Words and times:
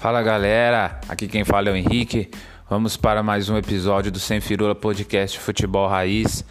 Fala 0.00 0.22
galera, 0.22 0.98
aqui 1.10 1.28
quem 1.28 1.44
fala 1.44 1.68
é 1.68 1.72
o 1.72 1.76
Henrique. 1.76 2.30
Vamos 2.70 2.96
para 2.96 3.22
mais 3.22 3.50
um 3.50 3.58
episódio 3.58 4.10
do 4.10 4.18
Sem 4.18 4.40
Firula 4.40 4.74
Podcast 4.74 5.38
Futebol 5.38 5.86
Raiz. 5.86 6.42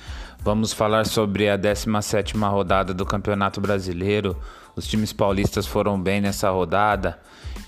Vamos 0.44 0.72
falar 0.72 1.08
sobre 1.08 1.50
a 1.50 1.58
17ª 1.58 2.48
rodada 2.48 2.94
do 2.94 3.04
Campeonato 3.08 3.60
Brasileiro. 3.60 4.38
Os 4.76 4.88
times 4.88 5.12
paulistas 5.12 5.66
foram 5.66 6.00
bem 6.00 6.22
nessa 6.22 6.52
rodada. 6.52 7.18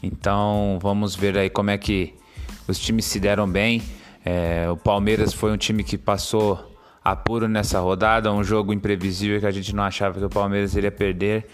Então, 0.03 0.77
vamos 0.79 1.15
ver 1.15 1.35
aí 1.35 1.49
como 1.49 1.71
é 1.71 1.79
que 1.79 2.13
os 2.67 2.77
times 2.77 3.05
se 3.05 3.19
deram 3.19 3.49
bem. 3.49 3.81
É, 4.23 4.69
o 4.69 4.77
Palmeiras 4.77 5.33
foi 5.33 5.51
um 5.51 5.57
time 5.57 5.83
que 5.83 5.97
passou 5.97 6.77
apuro 7.03 7.47
nessa 7.47 7.79
rodada, 7.79 8.31
um 8.31 8.43
jogo 8.43 8.71
imprevisível 8.71 9.39
que 9.39 9.47
a 9.47 9.51
gente 9.51 9.73
não 9.75 9.83
achava 9.83 10.19
que 10.19 10.25
o 10.25 10.29
Palmeiras 10.29 10.75
iria 10.75 10.91
perder, 10.91 11.47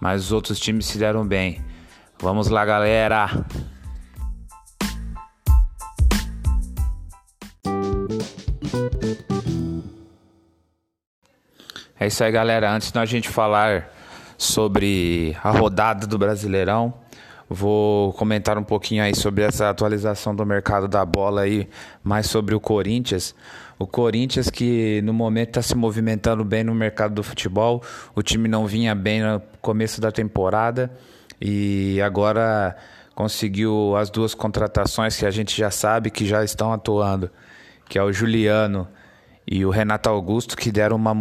mas 0.00 0.24
os 0.24 0.32
outros 0.32 0.58
times 0.58 0.84
se 0.86 0.98
deram 0.98 1.24
bem. 1.24 1.62
Vamos 2.20 2.48
lá, 2.48 2.64
galera! 2.64 3.46
É 12.00 12.08
isso 12.08 12.24
aí, 12.24 12.32
galera. 12.32 12.72
Antes 12.72 12.90
da 12.90 13.04
gente 13.04 13.28
falar 13.28 13.92
sobre 14.36 15.36
a 15.44 15.50
rodada 15.52 16.08
do 16.08 16.18
Brasileirão, 16.18 16.92
vou 17.48 18.12
comentar 18.14 18.58
um 18.58 18.64
pouquinho 18.64 19.04
aí 19.04 19.14
sobre 19.14 19.44
essa 19.44 19.70
atualização 19.70 20.34
do 20.34 20.44
mercado 20.44 20.88
da 20.88 21.04
bola 21.04 21.42
aí, 21.42 21.68
mais 22.02 22.26
sobre 22.26 22.52
o 22.52 22.58
Corinthians. 22.58 23.32
O 23.78 23.86
Corinthians 23.86 24.50
que 24.50 25.00
no 25.02 25.12
momento 25.12 25.50
está 25.50 25.62
se 25.62 25.76
movimentando 25.76 26.44
bem 26.44 26.64
no 26.64 26.74
mercado 26.74 27.14
do 27.14 27.22
futebol. 27.22 27.80
O 28.12 28.24
time 28.24 28.48
não 28.48 28.66
vinha 28.66 28.92
bem 28.92 29.22
no 29.22 29.40
começo 29.60 30.00
da 30.00 30.10
temporada 30.10 30.90
e 31.40 32.00
agora 32.02 32.76
conseguiu 33.14 33.96
as 33.96 34.10
duas 34.10 34.34
contratações 34.34 35.16
que 35.16 35.26
a 35.26 35.30
gente 35.30 35.56
já 35.56 35.70
sabe 35.70 36.10
que 36.10 36.24
já 36.24 36.44
estão 36.44 36.72
atuando, 36.72 37.30
que 37.88 37.98
é 37.98 38.02
o 38.02 38.12
Juliano 38.12 38.86
e 39.50 39.64
o 39.64 39.70
Renato 39.70 40.08
Augusto, 40.08 40.56
que 40.56 40.70
deram 40.70 40.96
uma 40.96 41.14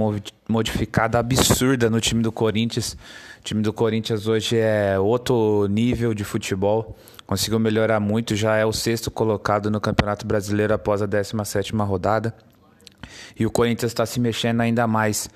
modificada 0.47 1.17
absurda 1.17 1.89
no 1.89 2.01
time 2.01 2.21
do 2.21 2.31
Corinthians. 2.31 2.97
O 3.39 3.43
time 3.43 3.61
do 3.61 3.71
Corinthians 3.71 4.27
hoje 4.27 4.57
é 4.57 4.99
outro 4.99 5.65
nível 5.69 6.13
de 6.13 6.23
futebol, 6.23 6.97
conseguiu 7.25 7.57
melhorar 7.57 7.99
muito, 7.99 8.35
já 8.35 8.57
é 8.57 8.65
o 8.65 8.73
sexto 8.73 9.09
colocado 9.09 9.71
no 9.71 9.79
Campeonato 9.79 10.27
Brasileiro 10.27 10.73
após 10.73 11.01
a 11.01 11.07
17ª 11.07 11.85
rodada. 11.85 12.35
E 13.39 13.45
o 13.45 13.49
Corinthians 13.49 13.91
está 13.91 14.05
se 14.05 14.19
mexendo 14.19 14.61
ainda 14.61 14.85
mais 14.85 15.29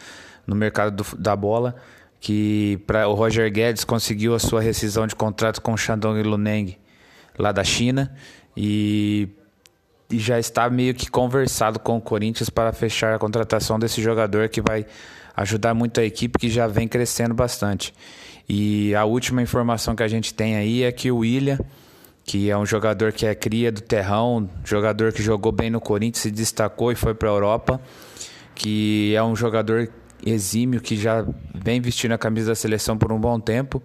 no 0.46 0.56
mercado 0.56 1.04
do, 1.04 1.18
da 1.18 1.36
bola, 1.36 1.76
que 2.22 2.80
para 2.86 3.08
o 3.08 3.14
Roger 3.14 3.52
Guedes 3.52 3.84
conseguiu 3.84 4.36
a 4.36 4.40
sua 4.40 4.62
rescisão 4.62 5.08
de 5.08 5.16
contrato 5.16 5.60
com 5.60 5.74
o 5.74 5.78
Shandong 5.78 6.22
Luneng 6.22 6.78
lá 7.38 7.52
da 7.52 7.64
China 7.64 8.16
e 8.56 9.28
e 10.12 10.20
já 10.20 10.38
está 10.38 10.70
meio 10.70 10.94
que 10.94 11.10
conversado 11.10 11.80
com 11.80 11.98
o 11.98 12.02
Corinthians 12.02 12.50
para 12.50 12.74
fechar 12.74 13.16
a 13.16 13.18
contratação 13.18 13.80
desse 13.80 14.02
jogador 14.02 14.50
que 14.50 14.62
vai 14.62 14.86
ajudar 15.38 15.74
muito 15.74 16.02
a 16.02 16.04
equipe 16.04 16.38
que 16.38 16.50
já 16.50 16.68
vem 16.68 16.86
crescendo 16.86 17.34
bastante. 17.34 17.94
E 18.48 18.94
a 18.94 19.06
última 19.06 19.42
informação 19.42 19.96
que 19.96 20.04
a 20.04 20.08
gente 20.10 20.34
tem 20.34 20.58
aí 20.58 20.84
é 20.84 20.92
que 20.92 21.10
o 21.10 21.20
William, 21.20 21.58
que 22.26 22.50
é 22.50 22.58
um 22.58 22.66
jogador 22.66 23.14
que 23.14 23.26
é 23.26 23.34
cria 23.34 23.72
do 23.72 23.80
terrão, 23.80 24.50
jogador 24.66 25.14
que 25.14 25.24
jogou 25.24 25.54
bem 25.54 25.70
no 25.70 25.80
Corinthians, 25.80 26.24
se 26.24 26.30
destacou 26.32 26.92
e 26.92 26.96
foi 26.96 27.14
para 27.14 27.30
a 27.30 27.32
Europa, 27.32 27.80
que 28.54 29.16
é 29.16 29.24
um 29.24 29.34
jogador 29.34 29.90
exímio 30.26 30.82
que 30.82 30.96
já 30.96 31.26
vem 31.54 31.82
vestindo 31.82 32.14
a 32.14 32.18
camisa 32.18 32.52
da 32.52 32.56
seleção 32.56 32.98
por 32.98 33.12
um 33.12 33.20
bom 33.20 33.40
tempo, 33.40 33.82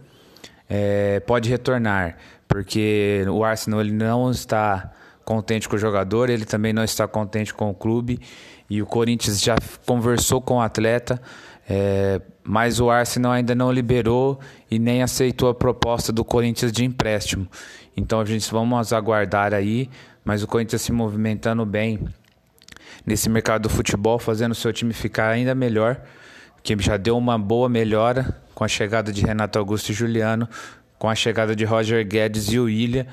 é, 0.69 1.21
pode 1.21 1.49
retornar, 1.49 2.17
porque 2.49 3.25
o 3.29 3.45
Arsenal 3.45 3.81
ele 3.81 3.93
não 3.93 4.31
está 4.31 4.93
contente 5.25 5.69
com 5.69 5.77
o 5.77 5.79
jogador, 5.79 6.31
ele 6.31 6.45
também 6.45 6.73
não 6.73 6.85
está 6.85 7.07
contente 7.07 7.53
com 7.53 7.71
o 7.71 7.75
clube 7.75 8.21
e 8.69 8.83
o 8.83 8.87
Corinthians 8.87 9.41
já 9.41 9.57
conversou 9.85 10.41
com 10.41 10.57
o 10.57 10.61
atleta, 10.61 11.21
é, 11.69 12.21
mas 12.45 12.81
o 12.81 12.91
Arsenal 12.91 13.33
ainda 13.33 13.55
não 13.55 13.73
liberou 13.73 14.39
e 14.71 14.79
nem 14.79 15.03
aceitou 15.03 15.49
a 15.49 15.55
proposta 15.55 16.13
do 16.13 16.25
Corinthians 16.25 16.71
de 16.71 16.85
empréstimo. 16.85 17.49
Então 17.97 18.21
a 18.21 18.25
gente 18.25 18.51
vamos 18.51 18.93
aguardar 18.93 19.55
aí, 19.55 19.89
mas 20.25 20.43
o 20.43 20.47
Corinthians 20.47 20.83
se 20.83 20.93
movimentando 20.93 21.65
bem 21.65 22.01
nesse 23.07 23.31
mercado 23.31 23.63
do 23.63 23.69
futebol, 23.71 24.19
fazendo 24.19 24.53
o 24.53 24.55
seu 24.55 24.73
time 24.73 24.93
ficar 24.93 25.29
ainda 25.29 25.55
melhor, 25.55 26.01
que 26.63 26.77
já 26.81 26.97
deu 26.97 27.17
uma 27.17 27.39
boa 27.39 27.69
melhora 27.69 28.43
com 28.55 28.65
a 28.65 28.69
chegada 28.69 29.13
de 29.13 29.25
Renato 29.25 29.59
Augusto 29.59 29.91
e 29.91 29.95
Juliano, 29.95 30.49
com 30.99 31.09
a 31.09 31.15
chegada 31.15 31.55
de 31.55 31.65
Roger 31.65 32.05
Guedes 32.07 32.51
e 32.51 32.59
o 32.59 32.65
William, 32.65 33.07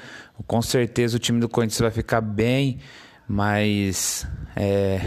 com 0.47 0.61
certeza 0.61 1.17
o 1.17 1.19
time 1.19 1.39
do 1.39 1.47
Corinthians 1.47 1.81
vai 1.81 1.91
ficar 1.91 2.21
bem 2.21 2.79
mais 3.27 4.25
é, 4.55 4.99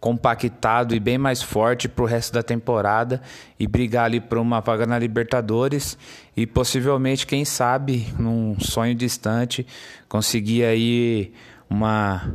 compactado 0.00 0.94
e 0.94 1.00
bem 1.00 1.16
mais 1.16 1.42
forte 1.42 1.88
para 1.88 2.02
o 2.02 2.06
resto 2.06 2.32
da 2.32 2.42
temporada 2.42 3.22
e 3.58 3.68
brigar 3.68 4.06
ali 4.06 4.20
por 4.20 4.38
uma 4.38 4.60
vaga 4.60 4.84
na 4.84 4.98
Libertadores 4.98 5.96
e 6.36 6.46
possivelmente, 6.46 7.26
quem 7.26 7.44
sabe, 7.44 8.12
num 8.18 8.58
sonho 8.58 8.94
distante, 8.94 9.66
conseguir 10.08 10.64
aí 10.64 11.32
uma 11.70 12.34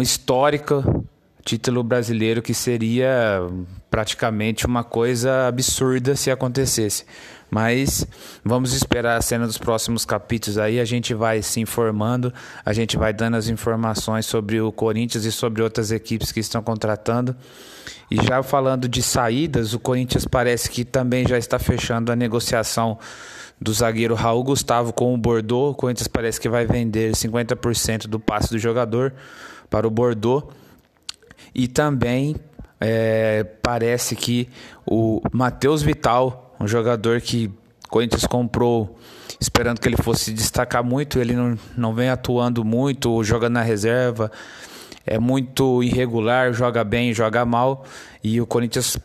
histórica 0.00 0.84
título 1.46 1.84
brasileiro 1.84 2.42
que 2.42 2.52
seria 2.52 3.40
praticamente 3.88 4.66
uma 4.66 4.82
coisa 4.82 5.46
absurda 5.46 6.16
se 6.16 6.28
acontecesse. 6.28 7.04
Mas 7.48 8.04
vamos 8.44 8.72
esperar 8.72 9.16
a 9.16 9.22
cena 9.22 9.46
dos 9.46 9.56
próximos 9.56 10.04
capítulos 10.04 10.58
aí, 10.58 10.80
a 10.80 10.84
gente 10.84 11.14
vai 11.14 11.40
se 11.42 11.60
informando, 11.60 12.34
a 12.64 12.72
gente 12.72 12.96
vai 12.96 13.12
dando 13.12 13.36
as 13.36 13.46
informações 13.46 14.26
sobre 14.26 14.60
o 14.60 14.72
Corinthians 14.72 15.24
e 15.24 15.30
sobre 15.30 15.62
outras 15.62 15.92
equipes 15.92 16.32
que 16.32 16.40
estão 16.40 16.60
contratando. 16.60 17.36
E 18.10 18.16
já 18.16 18.42
falando 18.42 18.88
de 18.88 19.00
saídas, 19.00 19.72
o 19.72 19.78
Corinthians 19.78 20.24
parece 20.24 20.68
que 20.68 20.84
também 20.84 21.26
já 21.26 21.38
está 21.38 21.56
fechando 21.60 22.10
a 22.10 22.16
negociação 22.16 22.98
do 23.60 23.72
zagueiro 23.72 24.16
Raul 24.16 24.42
Gustavo 24.42 24.92
com 24.92 25.14
o 25.14 25.16
Bordeaux. 25.16 25.72
O 25.72 25.74
Corinthians 25.74 26.08
parece 26.08 26.40
que 26.40 26.48
vai 26.48 26.66
vender 26.66 27.12
50% 27.12 28.08
do 28.08 28.18
passe 28.18 28.50
do 28.50 28.58
jogador 28.58 29.14
para 29.68 29.86
o 29.86 29.90
Bordeaux. 29.90 30.44
E 31.54 31.68
também 31.68 32.36
é, 32.80 33.44
parece 33.62 34.14
que 34.14 34.48
o 34.86 35.20
Matheus 35.32 35.82
Vital, 35.82 36.54
um 36.60 36.66
jogador 36.66 37.20
que 37.20 37.46
o 37.86 37.88
Corinthians 37.88 38.26
comprou 38.26 38.98
esperando 39.40 39.80
que 39.80 39.88
ele 39.88 39.96
fosse 39.96 40.32
destacar 40.32 40.82
muito, 40.82 41.18
ele 41.18 41.34
não, 41.34 41.58
não 41.76 41.94
vem 41.94 42.08
atuando 42.08 42.64
muito, 42.64 43.22
joga 43.22 43.48
na 43.48 43.62
reserva, 43.62 44.30
é 45.04 45.18
muito 45.18 45.82
irregular, 45.82 46.52
joga 46.52 46.82
bem, 46.82 47.12
joga 47.12 47.44
mal, 47.44 47.84
e 48.22 48.40
o 48.40 48.46
Corinthians 48.46 48.98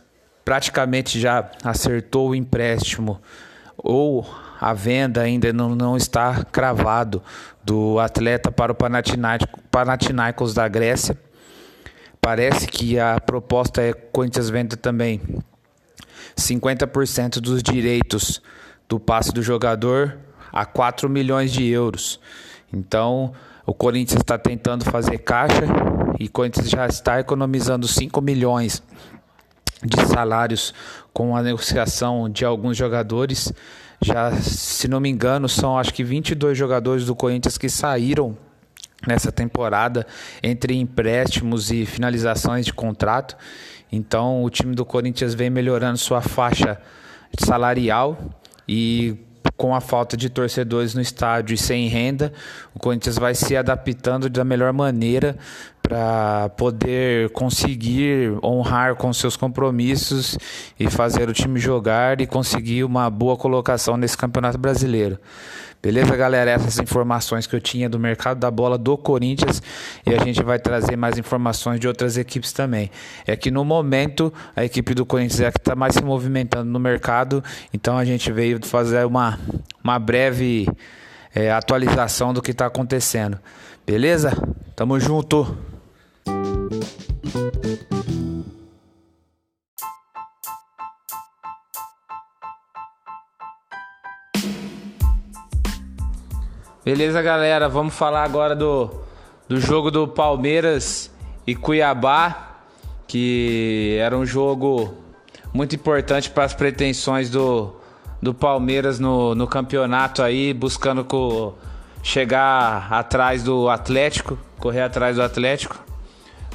praticamente 0.44 1.20
já 1.20 1.50
acertou 1.62 2.30
o 2.30 2.34
empréstimo 2.34 3.20
ou 3.76 4.26
a 4.62 4.72
venda 4.72 5.20
ainda 5.20 5.52
não, 5.52 5.74
não 5.74 5.96
está 5.96 6.44
cravado 6.44 7.20
do 7.64 7.98
atleta 7.98 8.52
para 8.52 8.70
o 8.70 8.76
Panathinaikos 8.76 10.54
da 10.54 10.68
Grécia. 10.68 11.18
Parece 12.20 12.68
que 12.68 12.96
a 12.96 13.18
proposta 13.18 13.82
é 13.82 13.92
Corinthians 13.92 14.48
venda 14.48 14.76
também 14.76 15.20
50% 16.38 17.40
dos 17.40 17.60
direitos 17.60 18.40
do 18.88 19.00
passe 19.00 19.32
do 19.32 19.42
jogador 19.42 20.16
a 20.52 20.64
4 20.64 21.10
milhões 21.10 21.52
de 21.52 21.66
euros. 21.66 22.20
Então, 22.72 23.32
o 23.66 23.74
Corinthians 23.74 24.20
está 24.20 24.38
tentando 24.38 24.84
fazer 24.84 25.18
caixa 25.18 25.64
e 26.20 26.26
o 26.26 26.30
Corinthians 26.30 26.70
já 26.70 26.86
está 26.86 27.18
economizando 27.18 27.88
5 27.88 28.20
milhões 28.20 28.80
de 29.82 30.06
salários 30.06 30.72
com 31.12 31.36
a 31.36 31.42
negociação 31.42 32.30
de 32.30 32.44
alguns 32.44 32.76
jogadores. 32.76 33.52
Já, 34.02 34.32
se 34.32 34.88
não 34.88 34.98
me 34.98 35.08
engano, 35.08 35.48
são 35.48 35.78
acho 35.78 35.94
que 35.94 36.02
22 36.02 36.58
jogadores 36.58 37.06
do 37.06 37.14
Corinthians 37.14 37.56
que 37.56 37.68
saíram 37.68 38.36
nessa 39.06 39.30
temporada 39.30 40.06
entre 40.42 40.74
empréstimos 40.74 41.70
e 41.70 41.86
finalizações 41.86 42.66
de 42.66 42.72
contrato. 42.72 43.36
Então 43.90 44.42
o 44.42 44.50
time 44.50 44.74
do 44.74 44.84
Corinthians 44.84 45.34
vem 45.34 45.50
melhorando 45.50 45.98
sua 45.98 46.20
faixa 46.20 46.80
salarial 47.38 48.18
e 48.68 49.16
com 49.56 49.74
a 49.74 49.80
falta 49.80 50.16
de 50.16 50.28
torcedores 50.28 50.94
no 50.94 51.00
estádio 51.00 51.54
e 51.54 51.58
sem 51.58 51.86
renda, 51.86 52.32
o 52.74 52.80
Corinthians 52.80 53.16
vai 53.16 53.34
se 53.34 53.56
adaptando 53.56 54.28
da 54.28 54.44
melhor 54.44 54.72
maneira 54.72 55.36
para 55.82 56.48
poder 56.50 57.30
conseguir 57.30 58.38
honrar 58.42 58.94
com 58.94 59.12
seus 59.12 59.36
compromissos 59.36 60.38
e 60.78 60.88
fazer 60.88 61.28
o 61.28 61.32
time 61.32 61.58
jogar 61.58 62.20
e 62.20 62.26
conseguir 62.26 62.84
uma 62.84 63.10
boa 63.10 63.36
colocação 63.36 63.96
nesse 63.96 64.16
Campeonato 64.16 64.56
Brasileiro. 64.56 65.18
Beleza, 65.82 66.14
galera? 66.14 66.52
Essas 66.52 66.78
informações 66.78 67.44
que 67.44 67.56
eu 67.56 67.60
tinha 67.60 67.88
do 67.90 67.98
mercado 67.98 68.38
da 68.38 68.48
bola 68.52 68.78
do 68.78 68.96
Corinthians 68.96 69.60
e 70.06 70.14
a 70.14 70.24
gente 70.24 70.40
vai 70.40 70.56
trazer 70.56 70.94
mais 70.94 71.18
informações 71.18 71.80
de 71.80 71.88
outras 71.88 72.16
equipes 72.16 72.52
também. 72.52 72.88
É 73.26 73.34
que 73.34 73.50
no 73.50 73.64
momento 73.64 74.32
a 74.54 74.64
equipe 74.64 74.94
do 74.94 75.04
Corinthians 75.04 75.40
é 75.40 75.46
a 75.48 75.52
que 75.52 75.58
está 75.58 75.74
mais 75.74 75.94
se 75.94 76.04
movimentando 76.04 76.70
no 76.70 76.78
mercado, 76.78 77.42
então 77.74 77.98
a 77.98 78.04
gente 78.04 78.30
veio 78.30 78.64
fazer 78.64 79.04
uma, 79.04 79.40
uma 79.82 79.98
breve 79.98 80.68
é, 81.34 81.50
atualização 81.50 82.32
do 82.32 82.40
que 82.40 82.52
está 82.52 82.66
acontecendo. 82.66 83.36
Beleza? 83.84 84.30
Tamo 84.76 85.00
junto! 85.00 85.71
Beleza, 96.84 97.22
galera? 97.22 97.68
Vamos 97.68 97.94
falar 97.94 98.24
agora 98.24 98.56
do, 98.56 98.90
do 99.48 99.60
jogo 99.60 99.88
do 99.88 100.08
Palmeiras 100.08 101.12
e 101.46 101.54
Cuiabá, 101.54 102.56
que 103.06 103.96
era 104.00 104.18
um 104.18 104.26
jogo 104.26 104.92
muito 105.54 105.76
importante 105.76 106.28
para 106.28 106.42
as 106.42 106.54
pretensões 106.54 107.30
do, 107.30 107.72
do 108.20 108.34
Palmeiras 108.34 108.98
no, 108.98 109.32
no 109.32 109.46
campeonato 109.46 110.24
aí, 110.24 110.52
buscando 110.52 111.04
co, 111.04 111.54
chegar 112.02 112.92
atrás 112.92 113.44
do 113.44 113.68
Atlético, 113.68 114.36
correr 114.58 114.80
atrás 114.80 115.14
do 115.14 115.22
Atlético. 115.22 115.78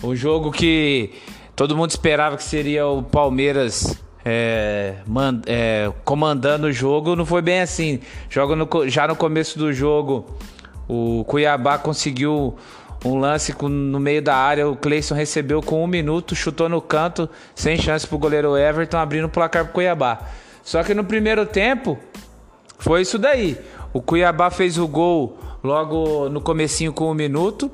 Um 0.04 0.14
jogo 0.14 0.52
que 0.52 1.14
todo 1.56 1.74
mundo 1.74 1.92
esperava 1.92 2.36
que 2.36 2.44
seria 2.44 2.86
o 2.86 3.02
Palmeiras 3.02 3.98
é, 4.30 4.96
man, 5.06 5.40
é, 5.46 5.90
comandando 6.04 6.68
o 6.68 6.72
jogo, 6.74 7.16
não 7.16 7.26
foi 7.26 7.42
bem 7.42 7.62
assim. 7.62 8.02
Joga 8.30 8.56
já 8.90 9.08
no 9.08 9.16
começo 9.16 9.58
do 9.58 9.72
jogo, 9.72 10.26
o 10.86 11.24
Cuiabá 11.26 11.78
conseguiu 11.78 12.58
um 13.06 13.18
lance 13.18 13.54
com, 13.54 13.70
no 13.70 14.02
meio 14.02 14.22
da 14.22 14.36
área. 14.36 14.68
O 14.68 14.76
Cleison 14.76 15.16
recebeu 15.16 15.62
com 15.62 15.82
um 15.82 15.88
minuto, 15.88 16.36
chutou 16.36 16.68
no 16.68 16.82
canto, 16.82 17.30
sem 17.56 17.78
chance 17.78 18.06
pro 18.06 18.18
goleiro 18.18 18.58
Everton, 18.58 18.98
abrindo 18.98 19.28
o 19.28 19.30
placar 19.30 19.64
pro 19.64 19.76
Cuiabá. 19.76 20.20
Só 20.62 20.84
que 20.84 20.94
no 20.94 21.06
primeiro 21.06 21.46
tempo, 21.46 21.98
foi 22.80 23.04
isso 23.04 23.18
daí. 23.18 23.58
O 23.94 24.02
Cuiabá 24.02 24.50
fez 24.50 24.78
o 24.78 24.90
gol 24.90 25.40
logo 25.64 26.28
no 26.28 26.42
comecinho 26.42 26.92
com 26.92 27.10
um 27.10 27.14
minuto. 27.14 27.72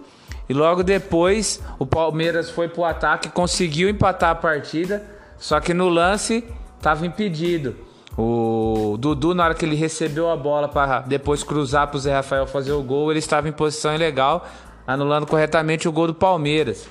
E 0.47 0.53
logo 0.53 0.83
depois 0.83 1.59
o 1.79 1.85
Palmeiras 1.87 2.51
foi 2.51 2.67
pro 2.67 2.83
ataque, 2.83 3.29
conseguiu 3.29 3.89
empatar 3.89 4.29
a 4.29 4.35
partida. 4.35 5.12
Só 5.43 5.59
que 5.59 5.73
no 5.73 5.89
lance 5.89 6.41
estava 6.77 7.05
impedido. 7.05 7.75
O 8.17 8.95
Dudu, 8.97 9.35
na 9.35 9.43
hora 9.43 9.53
que 9.53 9.65
ele 9.65 9.75
recebeu 9.75 10.29
a 10.29 10.37
bola 10.37 10.69
para 10.69 11.01
depois 11.01 11.43
cruzar 11.43 11.87
para 11.87 11.97
o 11.97 11.99
Zé 11.99 12.13
Rafael 12.13 12.47
fazer 12.47 12.71
o 12.71 12.81
gol, 12.81 13.11
ele 13.11 13.19
estava 13.19 13.49
em 13.49 13.51
posição 13.51 13.93
ilegal, 13.93 14.47
anulando 14.87 15.27
corretamente 15.27 15.85
o 15.85 15.91
gol 15.91 16.07
do 16.07 16.13
Palmeiras. 16.13 16.87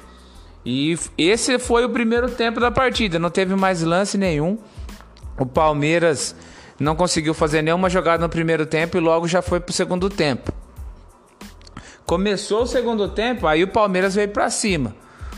E 0.66 0.99
esse 1.16 1.58
foi 1.58 1.87
o 1.87 1.88
primeiro 1.88 2.31
tempo 2.31 2.60
da 2.60 2.70
partida, 2.70 3.19
não 3.19 3.31
teve 3.31 3.56
mais 3.56 3.82
lance 3.82 4.19
nenhum. 4.19 4.58
O 5.38 5.46
Palmeiras 5.46 6.37
não 6.78 6.94
conseguiu 6.94 7.32
fazer 7.32 7.62
nenhuma 7.62 7.88
jogada 7.88 8.22
no 8.22 8.28
primeiro 8.28 8.66
tempo 8.66 8.99
e 8.99 9.00
logo 9.00 9.26
já 9.26 9.40
foi 9.40 9.60
para 9.60 9.70
o 9.70 9.75
segundo 9.75 10.10
tempo. 10.10 10.52
Começou 12.04 12.64
o 12.64 12.66
segundo 12.66 13.08
tempo, 13.08 13.46
aí 13.46 13.64
o 13.64 13.69
Palmeiras 13.69 14.14
veio 14.14 14.28
para 14.28 14.50
cima. 14.50 14.94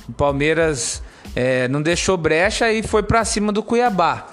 O 0.09 0.13
Palmeiras 0.13 1.01
é, 1.35 1.69
não 1.69 1.83
deixou 1.83 2.17
brecha 2.17 2.71
e 2.73 2.83
foi 2.83 3.03
para 3.03 3.25
cima 3.25 3.53
do 3.53 3.63
Cuiabá. 3.63 4.27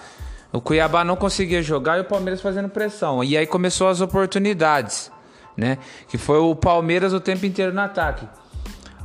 O 0.51 0.59
Cuiabá 0.59 1.03
não 1.03 1.15
conseguia 1.15 1.61
jogar 1.61 1.97
e 1.97 2.01
o 2.01 2.05
Palmeiras 2.05 2.41
fazendo 2.41 2.67
pressão. 2.67 3.23
E 3.23 3.37
aí 3.37 3.47
começou 3.47 3.87
as 3.87 4.01
oportunidades, 4.01 5.11
né? 5.55 5.77
Que 6.07 6.17
foi 6.17 6.37
o 6.39 6.53
Palmeiras 6.53 7.13
o 7.13 7.19
tempo 7.19 7.45
inteiro 7.45 7.73
no 7.73 7.81
ataque. 7.81 8.27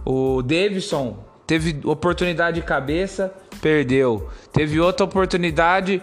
O 0.04 0.42
Davidson 0.42 1.18
teve 1.46 1.80
oportunidade 1.84 2.60
de 2.60 2.66
cabeça, 2.66 3.32
perdeu. 3.60 4.28
Teve 4.52 4.80
outra 4.80 5.04
oportunidade, 5.04 6.02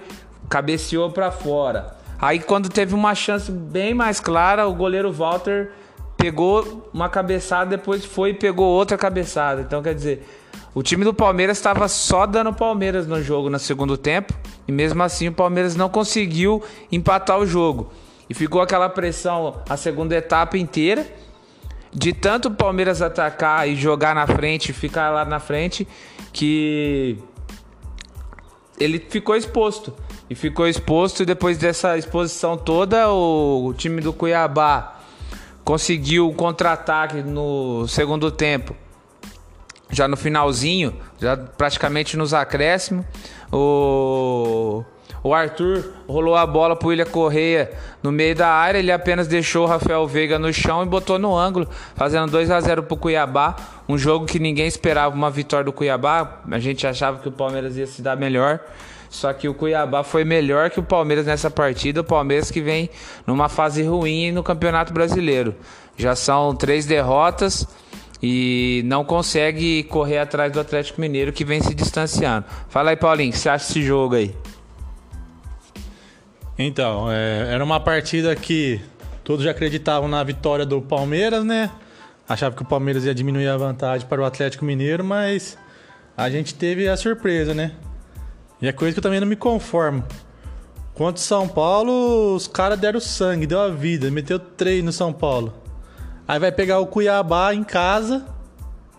cabeceou 0.50 1.12
para 1.12 1.30
fora. 1.30 1.96
Aí 2.20 2.40
quando 2.40 2.70
teve 2.70 2.96
uma 2.96 3.14
chance 3.14 3.52
bem 3.52 3.94
mais 3.94 4.22
clara, 4.22 4.66
o 4.66 4.74
goleiro 4.74 5.12
Walter 5.12 5.72
pegou 6.16 6.90
uma 6.94 7.10
cabeçada, 7.10 7.72
depois 7.76 8.06
foi 8.06 8.30
e 8.30 8.34
pegou 8.34 8.66
outra 8.66 8.98
cabeçada. 8.98 9.62
Então 9.62 9.84
quer 9.84 9.94
dizer, 9.94 10.26
o 10.76 10.82
time 10.82 11.04
do 11.04 11.14
Palmeiras 11.14 11.58
estava 11.58 11.88
só 11.88 12.26
dando 12.26 12.52
Palmeiras 12.52 13.06
no 13.06 13.22
jogo 13.22 13.50
no 13.50 13.60
segundo 13.60 13.96
tempo 13.96 14.34
e 14.68 14.72
mesmo 14.72 15.04
assim 15.04 15.28
o 15.28 15.32
Palmeiras 15.32 15.76
não 15.76 15.88
conseguiu 15.88 16.64
empatar 16.92 17.38
o 17.38 17.46
jogo. 17.46 17.92
E 18.28 18.34
ficou 18.34 18.62
aquela 18.62 18.90
pressão 18.90 19.62
a 19.70 19.78
segunda 19.78 20.16
etapa 20.16 20.58
inteira 20.58 21.06
de 21.94 22.12
tanto 22.12 22.48
o 22.48 22.52
Palmeiras 22.52 23.04
atacar 23.04 23.70
e 23.70 23.76
jogar 23.76 24.16
na 24.16 24.26
frente, 24.26 24.74
ficar 24.74 25.12
lá 25.12 25.24
na 25.24 25.40
frente, 25.40 25.88
que 26.32 27.20
ele 28.80 28.98
ficou 28.98 29.36
exposto. 29.36 29.94
E 30.28 30.34
ficou 30.34 30.68
exposto 30.68 31.22
e 31.22 31.26
depois 31.26 31.60
dessa 31.60 31.96
exposição 31.98 32.58
toda, 32.58 33.12
o, 33.12 33.68
o 33.68 33.74
time 33.76 34.02
do 34.02 34.12
Cuiabá 34.12 35.00
conseguiu 35.64 36.30
um 36.30 36.34
contra-ataque 36.34 37.22
no 37.22 37.88
segundo 37.88 38.32
tempo 38.32 38.76
já 39.94 40.08
no 40.08 40.18
finalzinho, 40.18 40.94
já 41.20 41.38
praticamente 41.38 42.18
nos 42.18 42.34
acréscimos, 42.34 43.06
o, 43.52 44.84
o 45.24 45.34
Arthur 45.34 45.94
rolou 46.08 46.36
a 46.36 46.46
bola 46.46 46.76
pro 46.76 46.90
William 46.90 47.06
Correia 47.06 47.72
no 48.02 48.12
meio 48.12 48.36
da 48.36 48.50
área, 48.50 48.80
ele 48.80 48.92
apenas 48.92 49.28
deixou 49.28 49.66
o 49.66 49.68
Rafael 49.68 50.06
Veiga 50.08 50.40
no 50.40 50.52
chão 50.52 50.84
e 50.84 50.86
botou 50.86 51.20
no 51.20 51.38
ângulo, 51.38 51.68
fazendo 51.96 52.32
2 52.32 52.50
a 52.50 52.60
0 52.60 52.84
pro 52.84 52.98
Cuiabá, 52.98 53.56
um 53.88 53.98
jogo 53.98 54.26
que 54.26 54.40
ninguém 54.40 54.66
esperava 54.66 55.16
uma 55.16 55.30
vitória 55.30 55.66
do 55.66 55.72
Cuiabá, 55.72 56.42
a 56.50 56.60
gente 56.60 56.88
achava 56.88 57.20
que 57.20 57.30
o 57.30 57.32
Palmeiras 57.32 57.78
ia 57.78 57.86
se 57.86 58.02
dar 58.02 58.18
melhor. 58.18 58.60
Só 59.10 59.32
que 59.32 59.48
o 59.48 59.54
Cuiabá 59.54 60.04
foi 60.04 60.26
melhor 60.26 60.72
que 60.72 60.80
o 60.80 60.84
Palmeiras 60.84 61.28
nessa 61.28 61.52
partida. 61.52 62.02
O 62.02 62.04
Palmeiras 62.04 62.50
que 62.50 62.60
vem 62.60 62.90
numa 63.28 63.48
fase 63.48 63.84
ruim 63.84 64.32
no 64.32 64.42
Campeonato 64.42 64.92
Brasileiro. 64.92 65.54
Já 65.96 66.16
são 66.16 66.56
três 66.56 66.88
derrotas 66.88 67.68
e 68.26 68.82
não 68.86 69.04
consegue 69.04 69.84
correr 69.84 70.18
atrás 70.18 70.50
do 70.50 70.58
Atlético 70.58 71.02
Mineiro 71.02 71.34
que 71.34 71.44
vem 71.44 71.62
se 71.62 71.76
distanciando. 71.76 72.46
Fala 72.70 72.92
aí, 72.92 72.96
Paulinho, 72.96 73.32
o 73.32 73.34
que 73.34 73.38
você 73.38 73.50
acha 73.50 73.68
desse 73.68 73.84
jogo 73.84 74.16
aí? 74.16 74.34
Então, 76.58 77.12
é, 77.12 77.54
era 77.54 77.62
uma 77.62 77.82
partida 77.82 78.34
que 78.34 78.80
todos 79.26 79.44
já 79.44 79.52
acreditavam 79.52 80.08
na 80.08 80.24
vitória 80.24 80.66
do 80.66 80.82
Palmeiras, 80.82 81.44
né? 81.44 81.70
Achava 82.28 82.56
que 82.56 82.62
o 82.62 82.66
Palmeiras 82.66 83.04
ia 83.04 83.14
diminuir 83.14 83.50
a 83.50 83.58
vantagem 83.58 84.08
para 84.08 84.22
o 84.22 84.26
Atlético 84.26 84.64
Mineiro, 84.64 85.04
mas 85.04 85.58
a 86.16 86.30
gente 86.30 86.56
teve 86.56 86.88
a 86.88 86.96
surpresa, 86.96 87.54
né? 87.54 87.74
E 88.62 88.70
é 88.70 88.72
coisa 88.72 88.94
que 88.94 89.00
eu 89.00 89.04
também 89.04 89.20
não 89.20 89.28
me 89.28 89.36
conformo. 89.36 90.02
Quanto 90.94 91.20
São 91.20 91.46
Paulo, 91.46 92.36
os 92.36 92.48
caras 92.48 92.80
deram 92.80 93.02
sangue, 93.02 93.46
deu 93.46 93.60
a 93.60 93.68
vida, 93.68 94.10
meteu 94.10 94.40
três 94.40 94.82
no 94.82 94.94
São 94.94 95.12
Paulo. 95.12 95.63
Aí 96.28 96.40
vai 96.40 96.52
pegar 96.52 96.80
o 96.80 96.88
Cuiabá 96.88 97.54
em 97.54 97.64
casa, 97.64 98.26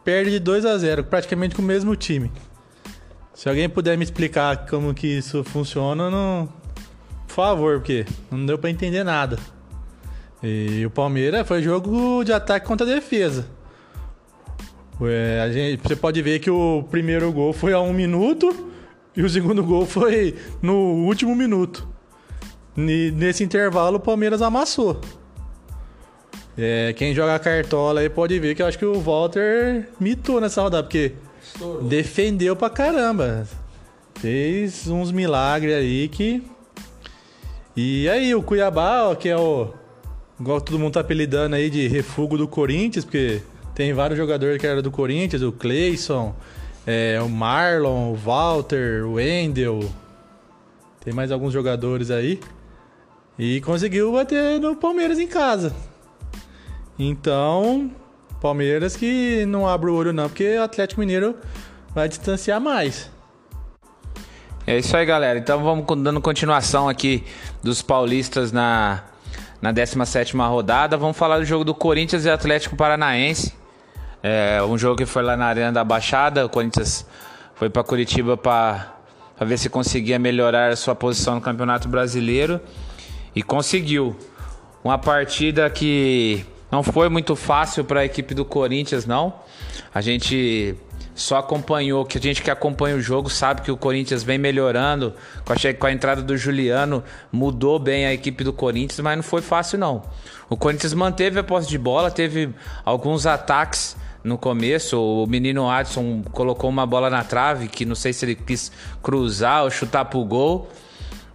perde 0.05 0.31
de 0.33 0.39
2 0.39 0.67
a 0.67 0.77
0 0.77 1.05
praticamente 1.05 1.55
com 1.55 1.63
o 1.63 1.65
mesmo 1.65 1.97
time. 1.97 2.31
Se 3.33 3.49
alguém 3.49 3.69
puder 3.69 3.97
me 3.97 4.05
explicar 4.05 4.67
como 4.67 4.95
que 4.95 5.07
isso 5.07 5.43
funciona, 5.43 6.11
não... 6.11 6.49
por 7.27 7.35
favor, 7.35 7.79
porque 7.79 8.05
não 8.31 8.45
deu 8.47 8.59
para 8.59 8.71
entender 8.71 9.03
nada. 9.03 9.39
E 10.43 10.85
o 10.85 10.91
Palmeiras 10.91 11.49
foi 11.49 11.63
jogo 11.63 12.23
de 12.23 12.33
ataque 12.33 12.67
contra 12.67 12.87
defesa. 12.87 13.49
É, 15.01 15.51
gente, 15.53 15.83
você 15.83 15.97
pode 15.97 16.21
ver 16.23 16.39
que 16.39 16.51
o 16.51 16.85
primeiro 16.91 17.33
gol 17.33 17.53
foi 17.53 17.73
a 17.73 17.81
um 17.81 17.93
minuto 17.93 18.71
e 19.17 19.23
o 19.23 19.29
segundo 19.29 19.65
gol 19.65 19.87
foi 19.87 20.37
no 20.61 20.75
último 21.07 21.35
minuto. 21.35 21.89
nesse 22.77 23.43
intervalo, 23.43 23.97
o 23.97 24.01
Palmeiras 24.01 24.43
amassou. 24.43 25.01
É, 26.57 26.93
quem 26.93 27.15
joga 27.15 27.39
cartola 27.39 28.01
aí 28.01 28.09
pode 28.09 28.39
ver 28.39 28.55
que 28.55 28.63
eu 28.63 28.67
acho 28.67 28.79
que 28.79 28.85
o 28.85 29.01
Walter 29.01 29.89
mitou 29.99 30.41
nessa 30.41 30.63
rodada, 30.63 30.85
porque 30.85 31.13
Estourou. 31.43 31.83
defendeu 31.83 32.55
pra 32.55 32.71
caramba. 32.71 33.47
Fez 34.17 34.87
uns 34.87 35.11
milagres 35.11 35.75
aí 35.75 36.09
que. 36.09 36.43
E 37.77 38.09
aí, 38.09 38.35
o 38.35 38.43
Cuiabá, 38.43 39.09
ó, 39.09 39.15
que 39.15 39.29
é 39.29 39.37
o. 39.37 39.73
Igual 40.39 40.61
todo 40.61 40.79
mundo 40.79 40.95
tá 40.95 41.01
apelidando 41.01 41.57
aí 41.57 41.69
de 41.69 41.89
refúgio 41.89 42.39
do 42.39 42.49
Corinthians, 42.49 43.05
porque 43.05 43.43
tem 43.75 43.93
vários 43.93 44.19
jogadores 44.19 44.59
que 44.59 44.67
eram 44.67 44.83
do 44.83 44.91
Corinthians, 44.91 45.43
o 45.43 45.51
Cleison, 45.51 46.35
é, 46.87 47.21
o 47.21 47.29
Marlon, 47.29 48.13
o 48.13 48.15
Walter, 48.15 49.05
o 49.05 49.15
Wendel. 49.15 49.81
Tem 51.05 51.13
mais 51.13 51.33
alguns 51.33 51.53
jogadores 51.53 52.11
aí. 52.11 52.41
E 53.39 53.61
conseguiu 53.63 54.13
bater 54.13 54.61
no 54.61 54.77
Palmeiras 54.77 55.19
em 55.19 55.27
casa. 55.27 55.75
Então, 56.99 57.91
Palmeiras 58.41 58.95
que 58.97 59.47
não 59.47 59.67
abre 59.67 59.91
o 59.91 59.95
olho 59.95 60.13
não, 60.13 60.29
porque 60.29 60.59
o 60.59 60.63
Atlético 60.63 61.01
Mineiro 61.01 61.35
vai 61.95 62.09
distanciar 62.09 62.61
mais. 62.61 63.11
É 64.67 64.79
isso 64.79 64.97
aí, 64.97 65.05
galera. 65.05 65.39
Então 65.39 65.63
vamos 65.63 65.85
dando 66.03 66.21
continuação 66.21 66.89
aqui 66.89 67.25
dos 67.63 67.83
paulistas 67.83 68.53
na, 68.53 69.03
na 69.61 69.73
17 69.73 70.37
rodada. 70.37 70.97
Vamos 70.97 71.17
falar 71.17 71.39
do 71.39 71.45
jogo 71.45 71.65
do 71.65 71.75
Corinthians 71.75 72.25
e 72.25 72.31
Atlético 72.31 72.77
Paranaense. 72.77 73.53
É 74.23 74.63
um 74.63 74.79
jogo 74.79 74.97
que 74.97 75.07
foi 75.07 75.23
lá 75.23 75.37
na 75.37 75.47
Arena 75.47 75.73
da 75.73 75.85
Baixada. 75.85 76.47
O 76.47 76.49
Corinthians 76.49 77.07
foi 77.55 77.69
para 77.69 77.85
Curitiba 77.85 78.37
para 78.37 78.95
ver 79.41 79.59
se 79.59 79.69
conseguia 79.69 80.19
melhorar 80.19 80.71
a 80.71 80.77
sua 80.77 80.95
posição 80.95 81.35
no 81.35 81.41
Campeonato 81.41 81.89
Brasileiro 81.89 82.61
e 83.35 83.43
conseguiu. 83.43 84.17
uma 84.83 84.99
partida 84.99 85.69
que 85.69 86.45
não 86.75 86.83
foi 86.83 87.09
muito 87.09 87.37
fácil 87.37 87.85
para 87.85 88.01
a 88.01 88.05
equipe 88.05 88.35
do 88.35 88.45
Corinthians, 88.45 89.07
não. 89.07 89.33
A 89.95 90.01
gente 90.01 90.75
só 91.15 91.37
acompanhou, 91.37 92.05
que 92.05 92.19
a 92.19 92.21
gente 92.21 92.43
que 92.43 92.51
acompanha 92.51 92.97
o 92.97 93.01
jogo 93.01 93.31
sabe 93.31 93.63
que 93.63 93.71
o 93.71 93.77
Corinthians 93.77 94.25
vem 94.25 94.39
melhorando. 94.39 95.15
Com 95.45 95.53
a, 95.53 95.57
com 95.73 95.87
a 95.87 95.93
entrada 95.93 96.21
do 96.21 96.37
Juliano, 96.37 97.05
mudou 97.31 97.79
bem 97.79 98.07
a 98.07 98.13
equipe 98.13 98.43
do 98.43 98.53
Corinthians, 98.53 98.99
mas 98.99 99.17
não 99.17 99.23
foi 99.23 99.41
fácil, 99.41 99.79
não. 99.79 100.03
O 100.51 100.57
Corinthians 100.57 100.93
manteve 100.95 101.39
a 101.39 101.45
posse 101.45 101.69
de 101.69 101.79
bola, 101.79 102.11
teve 102.11 102.53
alguns 102.85 103.25
ataques 103.25 103.97
no 104.25 104.37
começo. 104.37 105.01
O 105.01 105.29
menino 105.29 105.71
Adson 105.71 106.25
colocou 106.33 106.69
uma 106.69 106.85
bola 106.85 107.09
na 107.09 107.23
trave, 107.23 107.69
que 107.69 107.85
não 107.85 107.95
sei 107.95 108.13
se 108.13 108.25
ele 108.25 108.35
quis 108.35 108.73
cruzar 109.01 109.63
ou 109.63 109.71
chutar 109.71 110.07
pro 110.07 110.25
gol. 110.25 110.69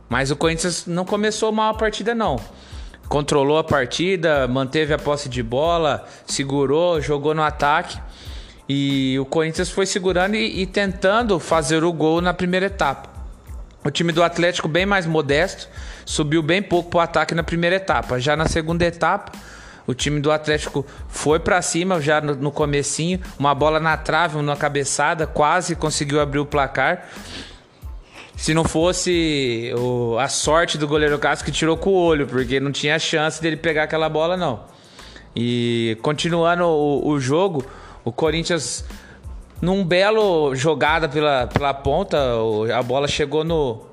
Mas 0.09 0.31
o 0.31 0.35
Corinthians 0.35 0.85
não 0.85 1.05
começou 1.05 1.49
mal 1.53 1.71
a 1.71 1.77
partida, 1.77 2.13
não. 2.13 2.37
Controlou 3.09 3.57
a 3.57 3.63
partida, 3.63 4.47
manteve 4.47 4.93
a 4.93 4.97
posse 4.99 5.27
de 5.27 5.41
bola, 5.41 6.07
segurou, 6.27 7.01
jogou 7.01 7.33
no 7.33 7.41
ataque. 7.41 7.99
E 8.69 9.17
o 9.19 9.25
Corinthians 9.25 9.71
foi 9.71 9.87
segurando 9.87 10.35
e, 10.35 10.61
e 10.61 10.67
tentando 10.67 11.39
fazer 11.39 11.83
o 11.83 11.91
gol 11.91 12.21
na 12.21 12.35
primeira 12.35 12.67
etapa. 12.67 13.09
O 13.83 13.89
time 13.89 14.11
do 14.11 14.21
Atlético 14.21 14.67
bem 14.67 14.85
mais 14.85 15.07
modesto, 15.07 15.67
subiu 16.05 16.43
bem 16.43 16.61
pouco 16.61 16.91
para 16.91 16.97
o 16.97 17.01
ataque 17.01 17.33
na 17.33 17.41
primeira 17.41 17.77
etapa. 17.77 18.19
Já 18.19 18.35
na 18.35 18.45
segunda 18.45 18.85
etapa, 18.85 19.31
o 19.87 19.95
time 19.95 20.19
do 20.19 20.31
Atlético 20.31 20.85
foi 21.07 21.39
para 21.39 21.59
cima 21.63 21.99
já 21.99 22.21
no, 22.21 22.35
no 22.35 22.51
comecinho, 22.51 23.19
uma 23.39 23.55
bola 23.55 23.79
na 23.79 23.97
trave, 23.97 24.37
uma 24.37 24.55
cabeçada, 24.55 25.25
quase 25.25 25.75
conseguiu 25.75 26.21
abrir 26.21 26.37
o 26.37 26.45
placar. 26.45 27.09
Se 28.39 28.53
não 28.53 28.63
fosse 28.63 29.73
o, 29.77 30.17
a 30.17 30.29
sorte 30.29 30.77
do 30.77 30.87
goleiro 30.87 31.19
Castro 31.19 31.45
que 31.45 31.51
tirou 31.51 31.75
com 31.75 31.89
o 31.89 31.93
olho, 31.93 32.25
porque 32.25 32.57
não 32.57 32.71
tinha 32.71 32.97
chance 32.97 33.41
dele 33.41 33.57
pegar 33.57 33.83
aquela 33.83 34.07
bola 34.07 34.37
não. 34.37 34.63
E 35.35 35.97
continuando 36.01 36.63
o, 36.63 37.09
o 37.09 37.19
jogo, 37.19 37.65
o 38.01 38.13
Corinthians 38.13 38.85
num 39.61 39.83
belo 39.83 40.55
jogada 40.55 41.09
pela, 41.09 41.47
pela 41.47 41.73
ponta, 41.73 42.17
a 42.73 42.81
bola 42.81 43.09
chegou 43.09 43.43
no 43.43 43.85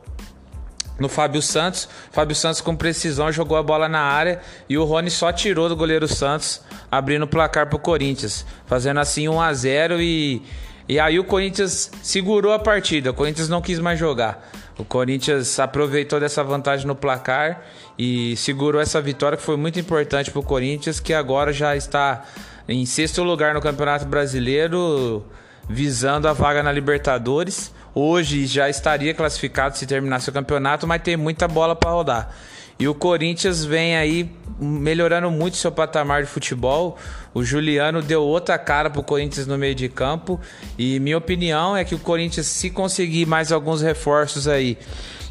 no 0.96 1.08
Fábio 1.08 1.42
Santos. 1.42 1.88
Fábio 2.12 2.36
Santos 2.36 2.60
com 2.60 2.76
precisão 2.76 3.32
jogou 3.32 3.58
a 3.58 3.64
bola 3.64 3.88
na 3.88 4.00
área 4.00 4.40
e 4.68 4.78
o 4.78 4.84
Rony 4.84 5.10
só 5.10 5.32
tirou 5.32 5.68
do 5.68 5.74
goleiro 5.74 6.06
Santos, 6.06 6.62
abrindo 6.88 7.24
o 7.24 7.28
placar 7.28 7.66
para 7.66 7.76
o 7.76 7.80
Corinthians, 7.80 8.46
fazendo 8.64 9.00
assim 9.00 9.28
1 9.28 9.40
a 9.40 9.52
0 9.52 10.00
e 10.00 10.40
e 10.88 11.00
aí 11.00 11.18
o 11.18 11.24
Corinthians 11.24 11.90
segurou 12.02 12.52
a 12.52 12.58
partida. 12.58 13.10
O 13.10 13.14
Corinthians 13.14 13.48
não 13.48 13.60
quis 13.60 13.78
mais 13.78 13.98
jogar. 13.98 14.50
O 14.78 14.84
Corinthians 14.84 15.58
aproveitou 15.58 16.20
dessa 16.20 16.44
vantagem 16.44 16.86
no 16.86 16.94
placar 16.94 17.62
e 17.98 18.36
segurou 18.36 18.80
essa 18.80 19.00
vitória 19.00 19.36
que 19.36 19.42
foi 19.42 19.56
muito 19.56 19.80
importante 19.80 20.30
para 20.30 20.40
o 20.40 20.42
Corinthians, 20.42 21.00
que 21.00 21.14
agora 21.14 21.52
já 21.52 21.74
está 21.74 22.24
em 22.68 22.84
sexto 22.84 23.22
lugar 23.22 23.54
no 23.54 23.60
Campeonato 23.60 24.04
Brasileiro, 24.04 25.24
visando 25.68 26.28
a 26.28 26.32
vaga 26.32 26.62
na 26.62 26.70
Libertadores. 26.70 27.72
Hoje 27.94 28.46
já 28.46 28.68
estaria 28.68 29.14
classificado 29.14 29.76
se 29.78 29.86
terminasse 29.86 30.28
o 30.28 30.32
campeonato, 30.32 30.86
mas 30.86 31.00
tem 31.00 31.16
muita 31.16 31.48
bola 31.48 31.74
para 31.74 31.90
rodar. 31.90 32.36
E 32.78 32.86
o 32.86 32.94
Corinthians 32.94 33.64
vem 33.64 33.96
aí 33.96 34.30
melhorando 34.58 35.30
muito 35.30 35.56
seu 35.56 35.72
patamar 35.72 36.22
de 36.22 36.28
futebol. 36.28 36.96
O 37.32 37.42
Juliano 37.42 38.02
deu 38.02 38.22
outra 38.22 38.58
cara 38.58 38.90
pro 38.90 39.02
Corinthians 39.02 39.46
no 39.46 39.56
meio 39.56 39.74
de 39.74 39.88
campo. 39.88 40.40
E 40.78 41.00
minha 41.00 41.18
opinião 41.18 41.76
é 41.76 41.84
que 41.84 41.94
o 41.94 41.98
Corinthians, 41.98 42.46
se 42.46 42.70
conseguir 42.70 43.26
mais 43.26 43.52
alguns 43.52 43.82
reforços 43.82 44.46
aí, 44.48 44.78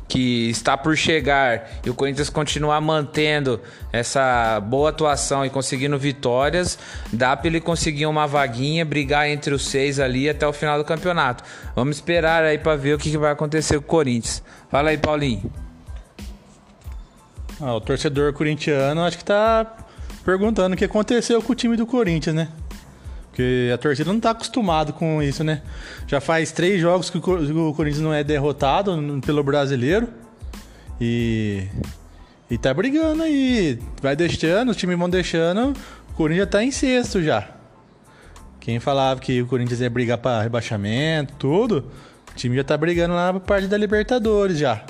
que 0.08 0.50
está 0.50 0.78
por 0.78 0.96
chegar, 0.96 1.68
e 1.84 1.90
o 1.90 1.94
Corinthians 1.94 2.30
continuar 2.30 2.80
mantendo 2.80 3.60
essa 3.92 4.60
boa 4.60 4.90
atuação 4.90 5.44
e 5.44 5.50
conseguindo 5.50 5.98
vitórias, 5.98 6.78
dá 7.12 7.36
para 7.36 7.48
ele 7.48 7.60
conseguir 7.60 8.06
uma 8.06 8.28
vaguinha, 8.28 8.86
brigar 8.86 9.28
entre 9.28 9.54
os 9.54 9.66
seis 9.66 10.00
ali 10.00 10.30
até 10.30 10.48
o 10.48 10.54
final 10.54 10.78
do 10.78 10.84
campeonato. 10.84 11.44
Vamos 11.76 11.98
esperar 11.98 12.44
aí 12.44 12.58
para 12.58 12.76
ver 12.76 12.94
o 12.94 13.00
que 13.00 13.18
vai 13.18 13.32
acontecer 13.32 13.80
com 13.80 13.86
o 13.86 13.88
Corinthians. 13.88 14.44
Fala 14.70 14.92
aí, 14.92 14.98
Paulinho. 14.98 15.65
Ah, 17.60 17.74
o 17.74 17.82
torcedor 17.82 18.34
corintiano 18.34 19.02
acho 19.02 19.18
que 19.18 19.24
tá 19.24 19.78
perguntando 20.26 20.74
o 20.74 20.78
que 20.78 20.86
aconteceu 20.86 21.42
com 21.42 21.54
o 21.54 21.56
time 21.56 21.78
do 21.78 21.86
Corinthians, 21.86 22.36
né? 22.36 22.50
Porque 23.36 23.70
a 23.74 23.78
torcida 23.78 24.12
não 24.12 24.20
tá 24.20 24.32
acostumado 24.32 24.94
com 24.94 25.22
isso, 25.22 25.44
né? 25.44 25.62
Já 26.08 26.22
faz 26.22 26.52
três 26.52 26.80
jogos 26.80 27.10
que 27.10 27.18
o 27.18 27.74
Corinthians 27.74 28.02
não 28.02 28.14
é 28.14 28.24
derrotado 28.24 28.98
pelo 29.26 29.44
brasileiro. 29.44 30.08
E. 31.00 31.68
E 32.50 32.58
tá 32.58 32.74
brigando 32.74 33.24
aí. 33.24 33.80
Vai 34.02 34.16
deixando, 34.16 34.70
os 34.70 34.78
times 34.78 34.98
vão 34.98 35.10
deixando. 35.10 35.74
O 36.12 36.14
Corinthians 36.14 36.50
tá 36.50 36.64
em 36.64 36.72
sexto 36.72 37.22
já. 37.22 37.50
Quem 38.60 38.80
falava 38.80 39.20
que 39.20 39.42
o 39.42 39.48
Corinthians 39.48 39.82
ia 39.82 39.90
brigar 39.90 40.18
para 40.18 40.42
rebaixamento, 40.42 41.34
tudo, 41.38 41.92
o 42.32 42.36
time 42.36 42.56
já 42.56 42.64
tá 42.64 42.78
brigando 42.78 43.14
lá 43.14 43.34
na 43.34 43.40
parte 43.40 43.68
da 43.68 43.78
Libertadores 43.78 44.58
já. 44.58 44.84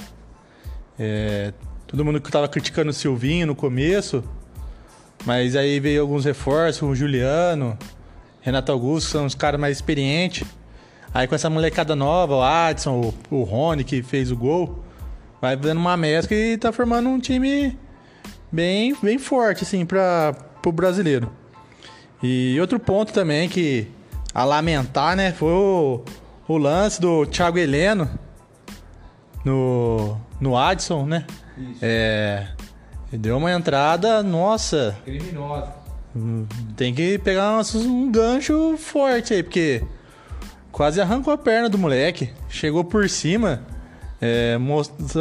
É, 0.99 1.51
Todo 1.95 2.03
mundo 2.03 2.19
que 2.19 2.29
tava 2.29 2.49
criticando 2.49 2.89
o 2.89 2.93
Silvinho 2.93 3.47
no 3.47 3.55
começo. 3.55 4.21
Mas 5.25 5.55
aí 5.55 5.79
veio 5.79 6.01
alguns 6.01 6.25
reforços, 6.25 6.81
o 6.81 6.93
Juliano, 6.93 7.77
Renato 8.41 8.69
Augusto, 8.69 9.11
são 9.11 9.25
os 9.25 9.33
caras 9.33 9.57
mais 9.57 9.77
experientes. 9.77 10.45
Aí 11.13 11.25
com 11.25 11.35
essa 11.35 11.49
molecada 11.49 11.95
nova, 11.95 12.35
o 12.35 12.43
Adson, 12.43 13.13
o, 13.31 13.37
o 13.37 13.43
Rony 13.43 13.85
que 13.85 14.03
fez 14.03 14.29
o 14.29 14.35
gol, 14.35 14.83
vai 15.39 15.55
dando 15.55 15.77
uma 15.77 15.95
mescla 15.95 16.35
e 16.35 16.57
tá 16.57 16.73
formando 16.73 17.07
um 17.07 17.17
time 17.17 17.79
bem, 18.51 18.93
bem 19.01 19.17
forte, 19.17 19.63
assim, 19.63 19.85
para 19.85 20.35
o 20.65 20.71
brasileiro. 20.73 21.31
E 22.21 22.57
outro 22.59 22.77
ponto 22.77 23.13
também 23.13 23.47
que 23.47 23.87
a 24.33 24.43
lamentar, 24.43 25.15
né, 25.15 25.31
foi 25.31 25.53
o, 25.53 26.03
o 26.45 26.57
lance 26.57 26.99
do 26.99 27.25
Thiago 27.25 27.57
Heleno 27.57 28.09
no, 29.45 30.17
no 30.41 30.57
Adson, 30.57 31.05
né? 31.05 31.25
Isso. 31.57 31.79
É. 31.81 32.47
Deu 33.11 33.37
uma 33.37 33.51
entrada, 33.51 34.21
nossa. 34.21 34.97
Criminosa. 35.05 35.73
Tem 36.75 36.93
que 36.93 37.17
pegar 37.19 37.61
um 37.75 38.11
gancho 38.11 38.77
forte 38.77 39.33
aí, 39.33 39.43
porque 39.43 39.83
quase 40.71 41.01
arrancou 41.01 41.33
a 41.33 41.37
perna 41.37 41.69
do 41.69 41.77
moleque. 41.77 42.29
Chegou 42.49 42.83
por 42.83 43.09
cima, 43.09 43.61
é, 44.21 44.57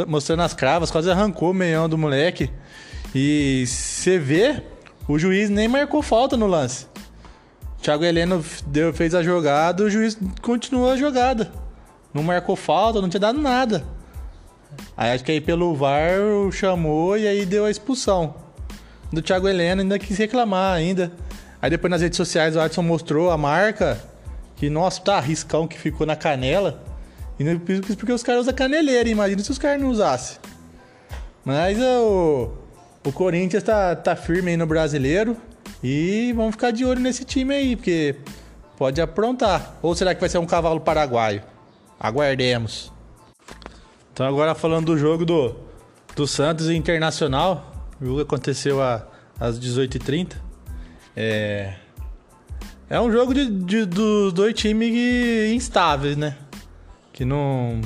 mostrando 0.07 0.43
as 0.43 0.53
cravas, 0.53 0.91
quase 0.91 1.11
arrancou 1.11 1.51
o 1.51 1.53
meião 1.53 1.89
do 1.89 1.97
moleque. 1.97 2.49
E 3.13 3.65
você 3.67 4.17
vê, 4.17 4.63
o 5.07 5.19
juiz 5.19 5.49
nem 5.49 5.67
marcou 5.67 6.01
falta 6.01 6.35
no 6.37 6.47
lance. 6.47 6.87
Thiago 7.81 8.03
Heleno 8.03 8.43
deu, 8.65 8.93
fez 8.93 9.13
a 9.13 9.21
jogada, 9.21 9.83
o 9.83 9.89
juiz 9.89 10.17
continuou 10.41 10.91
a 10.91 10.97
jogada. 10.97 11.51
Não 12.13 12.23
marcou 12.23 12.55
falta, 12.55 13.01
não 13.01 13.09
tinha 13.09 13.19
dado 13.19 13.39
nada. 13.39 13.85
Aí 14.95 15.11
acho 15.11 15.23
que 15.23 15.31
aí 15.31 15.41
pelo 15.41 15.75
VAR 15.75 16.19
chamou 16.51 17.17
e 17.17 17.27
aí 17.27 17.45
deu 17.45 17.65
a 17.65 17.71
expulsão 17.71 18.35
do 19.11 19.21
Thiago 19.21 19.47
Helena, 19.47 19.81
ainda 19.81 19.99
quis 19.99 20.17
reclamar 20.17 20.75
ainda. 20.75 21.11
Aí 21.61 21.69
depois 21.69 21.89
nas 21.89 22.01
redes 22.01 22.17
sociais 22.17 22.55
o 22.55 22.59
Adson 22.59 22.81
mostrou 22.81 23.31
a 23.31 23.37
marca, 23.37 24.01
que 24.55 24.69
nossa, 24.69 25.01
tá 25.01 25.19
riscão 25.19 25.67
que 25.67 25.79
ficou 25.79 26.05
na 26.05 26.15
canela. 26.15 26.83
E 27.39 27.43
não 27.43 27.59
porque 27.59 28.13
os 28.13 28.23
caras 28.23 28.41
usam 28.41 28.53
caneleira, 28.53 29.09
imagina 29.09 29.41
se 29.43 29.51
os 29.51 29.57
caras 29.57 29.81
não 29.81 29.89
usassem. 29.89 30.37
Mas 31.43 31.77
o, 31.79 32.51
o 33.05 33.11
Corinthians 33.11 33.63
tá, 33.63 33.95
tá 33.95 34.15
firme 34.15 34.51
aí 34.51 34.57
no 34.57 34.65
brasileiro. 34.65 35.37
E 35.83 36.33
vamos 36.35 36.51
ficar 36.51 36.71
de 36.71 36.85
olho 36.85 36.99
nesse 36.99 37.23
time 37.23 37.53
aí, 37.53 37.75
porque 37.75 38.15
pode 38.77 38.99
aprontar. 39.01 39.77
Ou 39.81 39.93
será 39.93 40.15
que 40.15 40.19
vai 40.19 40.29
ser 40.29 40.37
um 40.37 40.45
cavalo 40.45 40.79
paraguaio? 40.79 41.43
Aguardemos. 41.99 42.94
Então 44.15 44.25
agora 44.25 44.55
falando 44.55 44.85
do 44.85 44.97
jogo 44.97 45.25
do, 45.25 45.53
do 46.15 46.25
Santos 46.25 46.69
Internacional, 46.69 47.89
o 48.01 48.05
jogo 48.05 48.21
aconteceu 48.21 48.81
a, 48.81 49.05
às 49.37 49.59
18h30. 49.59 50.37
É, 51.13 51.73
é 52.89 52.97
um 53.01 53.11
jogo 53.11 53.33
de, 53.33 53.45
de, 53.45 53.85
dos 53.85 54.31
dois 54.31 54.53
times 54.53 55.53
instáveis, 55.53 56.15
né? 56.15 56.37
Que 57.11 57.25
não. 57.25 57.81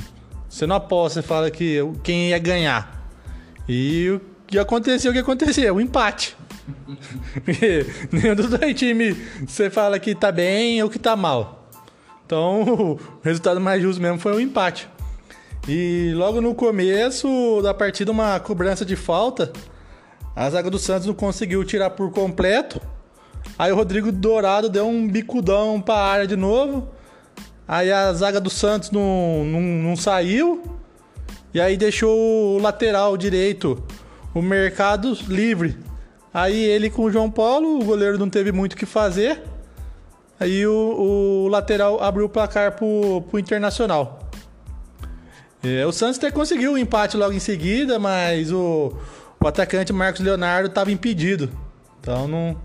Você 0.48 0.68
não 0.68 0.76
aposta, 0.76 1.20
você 1.20 1.26
fala 1.26 1.50
que 1.50 1.78
quem 2.04 2.28
ia 2.28 2.38
ganhar. 2.38 3.10
E 3.68 4.10
o 4.10 4.20
que 4.46 4.56
aconteceu, 4.56 5.10
o 5.10 5.14
que 5.14 5.18
aconteceu? 5.18 5.74
Um 5.74 5.80
empate. 5.80 6.36
nenhum 8.12 8.36
dos 8.36 8.50
dois 8.50 8.78
times 8.78 9.16
você 9.48 9.68
fala 9.68 9.98
que 9.98 10.14
tá 10.14 10.30
bem 10.30 10.80
ou 10.80 10.88
que 10.88 10.98
tá 11.00 11.16
mal. 11.16 11.68
Então 12.24 12.62
o 12.94 13.00
resultado 13.20 13.60
mais 13.60 13.82
justo 13.82 14.00
mesmo 14.00 14.20
foi 14.20 14.32
o 14.32 14.36
um 14.36 14.40
empate. 14.40 14.88
E 15.68 16.12
logo 16.14 16.40
no 16.40 16.54
começo 16.54 17.60
da 17.62 17.74
partida, 17.74 18.10
uma 18.10 18.40
cobrança 18.40 18.84
de 18.84 18.96
falta. 18.96 19.52
A 20.34 20.48
zaga 20.48 20.70
do 20.70 20.78
Santos 20.78 21.06
não 21.06 21.14
conseguiu 21.14 21.64
tirar 21.64 21.90
por 21.90 22.10
completo. 22.10 22.80
Aí 23.58 23.70
o 23.70 23.76
Rodrigo 23.76 24.10
Dourado 24.10 24.68
deu 24.68 24.86
um 24.86 25.06
bicudão 25.06 25.80
para 25.80 25.94
a 25.94 26.10
área 26.10 26.26
de 26.26 26.36
novo. 26.36 26.88
Aí 27.68 27.92
a 27.92 28.12
zaga 28.12 28.40
do 28.40 28.50
Santos 28.50 28.90
não, 28.90 29.44
não, 29.44 29.60
não 29.60 29.96
saiu. 29.96 30.62
E 31.52 31.60
aí 31.60 31.76
deixou 31.76 32.56
o 32.56 32.58
lateral 32.58 33.16
direito, 33.16 33.82
o 34.32 34.40
mercado 34.40 35.16
livre. 35.28 35.76
Aí 36.32 36.64
ele 36.64 36.88
com 36.88 37.02
o 37.02 37.10
João 37.10 37.30
Paulo, 37.30 37.80
o 37.80 37.84
goleiro 37.84 38.18
não 38.18 38.30
teve 38.30 38.52
muito 38.52 38.74
o 38.74 38.76
que 38.76 38.86
fazer. 38.86 39.42
Aí 40.38 40.66
o, 40.66 41.44
o 41.44 41.48
lateral 41.48 42.02
abriu 42.02 42.26
o 42.26 42.28
placar 42.28 42.76
pro, 42.76 43.22
pro 43.28 43.38
Internacional. 43.38 44.19
É, 45.62 45.84
o 45.84 45.92
Santos 45.92 46.16
até 46.18 46.30
conseguiu 46.30 46.72
o 46.72 46.74
um 46.74 46.78
empate 46.78 47.16
logo 47.16 47.32
em 47.32 47.38
seguida, 47.38 47.98
mas 47.98 48.50
o, 48.50 48.94
o 49.38 49.46
atacante 49.46 49.92
Marcos 49.92 50.22
Leonardo 50.22 50.68
estava 50.68 50.90
impedido. 50.90 51.50
Então 52.00 52.26
não, 52.26 52.56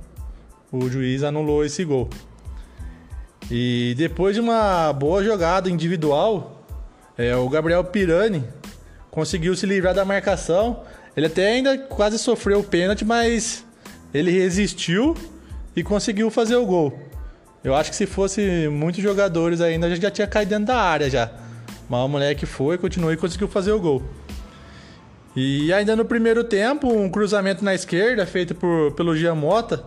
o 0.72 0.90
juiz 0.90 1.24
anulou 1.24 1.66
esse 1.66 1.84
gol. 1.84 2.10
E 3.52 3.94
depois 3.98 4.34
de 4.34 4.42
uma 4.42 4.92
boa 4.94 5.24
jogada 5.24 5.70
individual, 5.70 6.66
é, 7.18 7.36
o 7.36 7.48
Gabriel 7.50 7.84
Pirani 7.84 8.44
conseguiu 9.12 9.56
se 9.56 9.66
livrar 9.66 9.94
da 9.94 10.06
marcação. 10.06 10.84
Ele 11.16 11.28
até 11.28 11.48
ainda 11.50 11.78
quase 11.78 12.18
sofreu 12.18 12.60
o 12.60 12.64
pênalti, 12.64 13.06
mas 13.06 13.66
ele 14.14 14.32
resistiu 14.32 15.16
e 15.76 15.84
conseguiu 15.84 16.32
fazer 16.32 16.56
o 16.56 16.66
gol. 16.66 16.98
Eu 17.64 17.76
acho 17.76 17.90
que 17.90 17.96
se 17.96 18.06
fosse 18.06 18.68
muitos 18.70 19.02
jogadores 19.04 19.60
ainda, 19.60 19.94
já 19.96 20.10
tinha 20.10 20.28
caído 20.28 20.52
dentro 20.52 20.68
da 20.68 20.78
área 20.78 21.10
já. 21.10 21.45
Mas 21.90 22.00
o 22.02 22.08
moleque 22.08 22.46
foi, 22.46 22.78
continuou 22.78 23.14
e 23.14 23.18
conseguiu 23.18 23.48
fazer 23.48 23.72
o 23.72 23.80
gol. 23.80 24.04
E 25.36 25.74
ainda 25.74 25.96
no 25.96 26.06
primeiro 26.06 26.44
tempo, 26.44 26.88
um 26.88 27.10
cruzamento 27.10 27.64
na 27.64 27.76
esquerda 27.76 28.26
feito 28.26 28.56
por, 28.56 28.94
pelo 28.94 29.16
Giamota. 29.16 29.84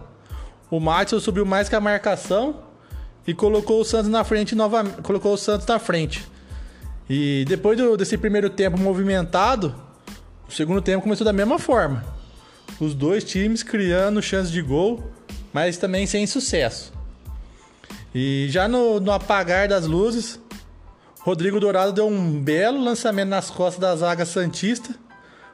O 0.70 0.78
Matheus 0.78 1.22
subiu 1.22 1.46
mais 1.46 1.68
que 1.68 1.74
a 1.74 1.80
marcação 1.80 2.62
e 3.26 3.32
colocou 3.32 3.80
o 3.80 3.84
Santos 3.84 4.10
na 4.10 4.22
frente 4.24 4.54
novamente. 4.54 5.00
Colocou 5.02 5.32
o 5.32 5.38
Santos 5.38 5.66
na 5.66 5.78
frente. 5.78 6.26
E 7.08 7.46
depois 7.48 7.78
do, 7.78 7.96
desse 7.96 8.18
primeiro 8.18 8.50
tempo 8.50 8.78
movimentado, 8.78 9.74
o 10.46 10.52
segundo 10.52 10.82
tempo 10.82 11.02
começou 11.02 11.24
da 11.24 11.32
mesma 11.32 11.58
forma. 11.58 12.04
Os 12.78 12.94
dois 12.94 13.24
times 13.24 13.62
criando 13.62 14.20
chances 14.20 14.52
de 14.52 14.60
gol, 14.60 15.10
mas 15.52 15.78
também 15.78 16.06
sem 16.06 16.26
sucesso. 16.26 16.92
E 18.14 18.46
já 18.50 18.68
no, 18.68 19.00
no 19.00 19.10
apagar 19.10 19.68
das 19.68 19.86
luzes, 19.86 20.38
Rodrigo 21.28 21.60
Dourado 21.60 21.92
deu 21.92 22.06
um 22.08 22.40
belo 22.40 22.82
lançamento 22.82 23.28
nas 23.28 23.50
costas 23.50 23.78
da 23.78 23.94
zaga 23.94 24.24
Santista 24.24 24.94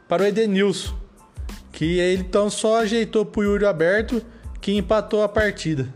para 0.07 0.23
o 0.23 0.26
Edenilson, 0.26 0.95
que 1.73 1.99
ele 1.99 2.23
então 2.23 2.49
só 2.49 2.83
ajeitou 2.83 3.26
para 3.26 3.40
o 3.40 3.43
Yuri 3.43 3.66
aberto 3.66 4.25
que 4.61 4.76
empatou 4.76 5.25
a 5.25 5.28
partida. 5.28 5.93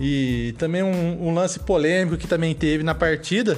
E 0.00 0.52
também 0.58 0.82
um, 0.82 1.28
um, 1.28 1.32
lance 1.32 1.60
polêmico 1.60 2.16
que 2.16 2.26
também 2.26 2.56
teve 2.56 2.82
na 2.82 2.92
partida 2.92 3.56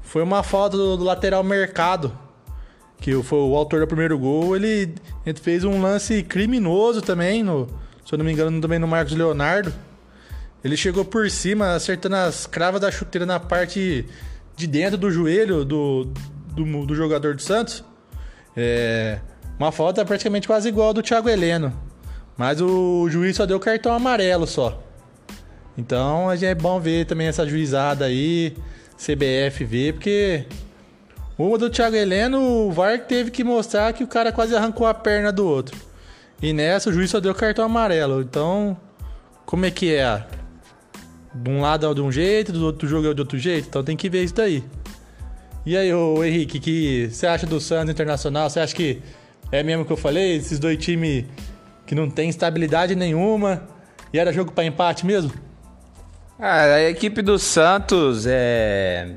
foi 0.00 0.22
uma 0.22 0.42
falta 0.42 0.78
do, 0.78 0.96
do, 0.96 1.04
lateral 1.04 1.44
Mercado, 1.44 2.10
que 3.02 3.12
foi 3.22 3.38
o 3.38 3.54
autor 3.54 3.80
do 3.80 3.86
primeiro 3.86 4.18
gol. 4.18 4.56
Ele, 4.56 4.94
ele 5.26 5.38
fez 5.38 5.62
um 5.62 5.78
lance 5.78 6.22
criminoso 6.22 7.02
também, 7.02 7.42
no, 7.42 7.66
se 8.06 8.14
eu 8.14 8.16
não 8.16 8.24
me 8.24 8.32
engano, 8.32 8.58
também 8.62 8.78
no 8.78 8.88
Marcos 8.88 9.12
Leonardo. 9.12 9.74
Ele 10.64 10.76
chegou 10.76 11.04
por 11.04 11.28
cima, 11.30 11.74
acertando 11.74 12.16
as 12.16 12.46
cravas 12.46 12.80
da 12.80 12.90
chuteira 12.90 13.26
na 13.26 13.40
parte 13.40 14.06
de 14.56 14.66
dentro 14.66 14.96
do 14.96 15.10
joelho 15.10 15.64
do, 15.64 16.12
do, 16.54 16.86
do 16.86 16.94
jogador 16.94 17.34
do 17.34 17.42
Santos. 17.42 17.84
É, 18.56 19.18
uma 19.58 19.72
falta 19.72 20.04
praticamente 20.04 20.46
quase 20.46 20.68
igual 20.68 20.88
ao 20.88 20.94
do 20.94 21.02
Thiago 21.02 21.28
Heleno. 21.28 21.72
Mas 22.36 22.60
o 22.60 23.08
juiz 23.10 23.36
só 23.36 23.44
deu 23.44 23.58
cartão 23.58 23.92
amarelo 23.92 24.46
só. 24.46 24.82
Então 25.76 26.30
é 26.30 26.54
bom 26.54 26.78
ver 26.78 27.06
também 27.06 27.26
essa 27.26 27.46
juizada 27.46 28.04
aí, 28.04 28.56
CBF 28.96 29.64
ver, 29.64 29.94
porque 29.94 30.46
uma 31.38 31.56
do 31.56 31.70
Thiago 31.70 31.96
Heleno, 31.96 32.40
o 32.40 32.72
VAR 32.72 33.00
teve 33.00 33.30
que 33.30 33.42
mostrar 33.42 33.92
que 33.92 34.04
o 34.04 34.06
cara 34.06 34.30
quase 34.30 34.54
arrancou 34.54 34.86
a 34.86 34.94
perna 34.94 35.32
do 35.32 35.46
outro. 35.46 35.76
E 36.40 36.52
nessa 36.52 36.90
o 36.90 36.92
juiz 36.92 37.10
só 37.10 37.20
deu 37.20 37.34
cartão 37.34 37.64
amarelo. 37.64 38.20
Então, 38.20 38.76
como 39.46 39.64
é 39.64 39.70
que 39.70 39.94
é? 39.94 40.24
De 41.34 41.50
um 41.50 41.60
lado 41.60 41.90
é 41.90 41.94
de 41.94 42.00
um 42.00 42.12
jeito, 42.12 42.52
do 42.52 42.64
outro 42.64 42.86
jogo 42.86 43.10
é 43.10 43.14
de 43.14 43.20
outro 43.20 43.38
jeito. 43.38 43.68
Então 43.68 43.82
tem 43.82 43.96
que 43.96 44.08
ver 44.08 44.24
isso 44.24 44.34
daí. 44.34 44.62
E 45.64 45.76
aí, 45.76 45.92
ô 45.94 46.22
Henrique, 46.24 46.58
que 46.58 47.08
você 47.10 47.26
acha 47.26 47.46
do 47.46 47.60
Santos 47.60 47.90
Internacional? 47.90 48.50
Você 48.50 48.60
acha 48.60 48.74
que 48.74 49.00
é 49.50 49.62
mesmo 49.62 49.84
que 49.84 49.92
eu 49.92 49.96
falei? 49.96 50.36
Esses 50.36 50.58
dois 50.58 50.76
times 50.78 51.24
que 51.86 51.94
não 51.94 52.10
tem 52.10 52.28
estabilidade 52.28 52.94
nenhuma 52.94 53.62
e 54.12 54.18
era 54.18 54.32
jogo 54.32 54.52
para 54.52 54.64
empate 54.64 55.06
mesmo? 55.06 55.32
Ah, 56.38 56.62
a 56.62 56.90
equipe 56.90 57.22
do 57.22 57.38
Santos 57.38 58.26
é, 58.26 59.12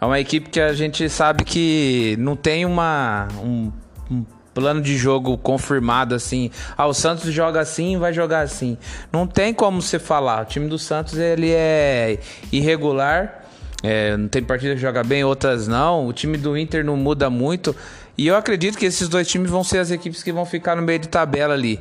é 0.00 0.04
uma 0.04 0.20
equipe 0.20 0.50
que 0.50 0.60
a 0.60 0.74
gente 0.74 1.08
sabe 1.08 1.44
que 1.44 2.14
não 2.18 2.36
tem 2.36 2.66
uma, 2.66 3.28
um, 3.42 3.72
um 4.10 4.24
plano 4.60 4.82
de 4.82 4.94
jogo 4.94 5.38
confirmado 5.38 6.14
assim. 6.14 6.50
Ah, 6.76 6.86
o 6.86 6.92
Santos 6.92 7.32
joga 7.32 7.60
assim, 7.60 7.96
vai 7.96 8.12
jogar 8.12 8.40
assim. 8.40 8.76
Não 9.10 9.26
tem 9.26 9.54
como 9.54 9.80
você 9.80 9.98
falar. 9.98 10.42
O 10.42 10.44
time 10.44 10.68
do 10.68 10.78
Santos 10.78 11.16
ele 11.16 11.50
é 11.50 12.18
irregular. 12.52 13.46
É, 13.82 14.14
não 14.18 14.28
tem 14.28 14.42
partida 14.42 14.74
que 14.74 14.80
joga 14.80 15.02
bem, 15.02 15.24
outras 15.24 15.66
não. 15.66 16.06
O 16.06 16.12
time 16.12 16.36
do 16.36 16.58
Inter 16.58 16.84
não 16.84 16.94
muda 16.94 17.30
muito. 17.30 17.74
E 18.18 18.26
eu 18.26 18.36
acredito 18.36 18.76
que 18.76 18.84
esses 18.84 19.08
dois 19.08 19.26
times 19.26 19.50
vão 19.50 19.64
ser 19.64 19.78
as 19.78 19.90
equipes 19.90 20.22
que 20.22 20.30
vão 20.30 20.44
ficar 20.44 20.76
no 20.76 20.82
meio 20.82 20.98
de 20.98 21.08
tabela 21.08 21.54
ali. 21.54 21.80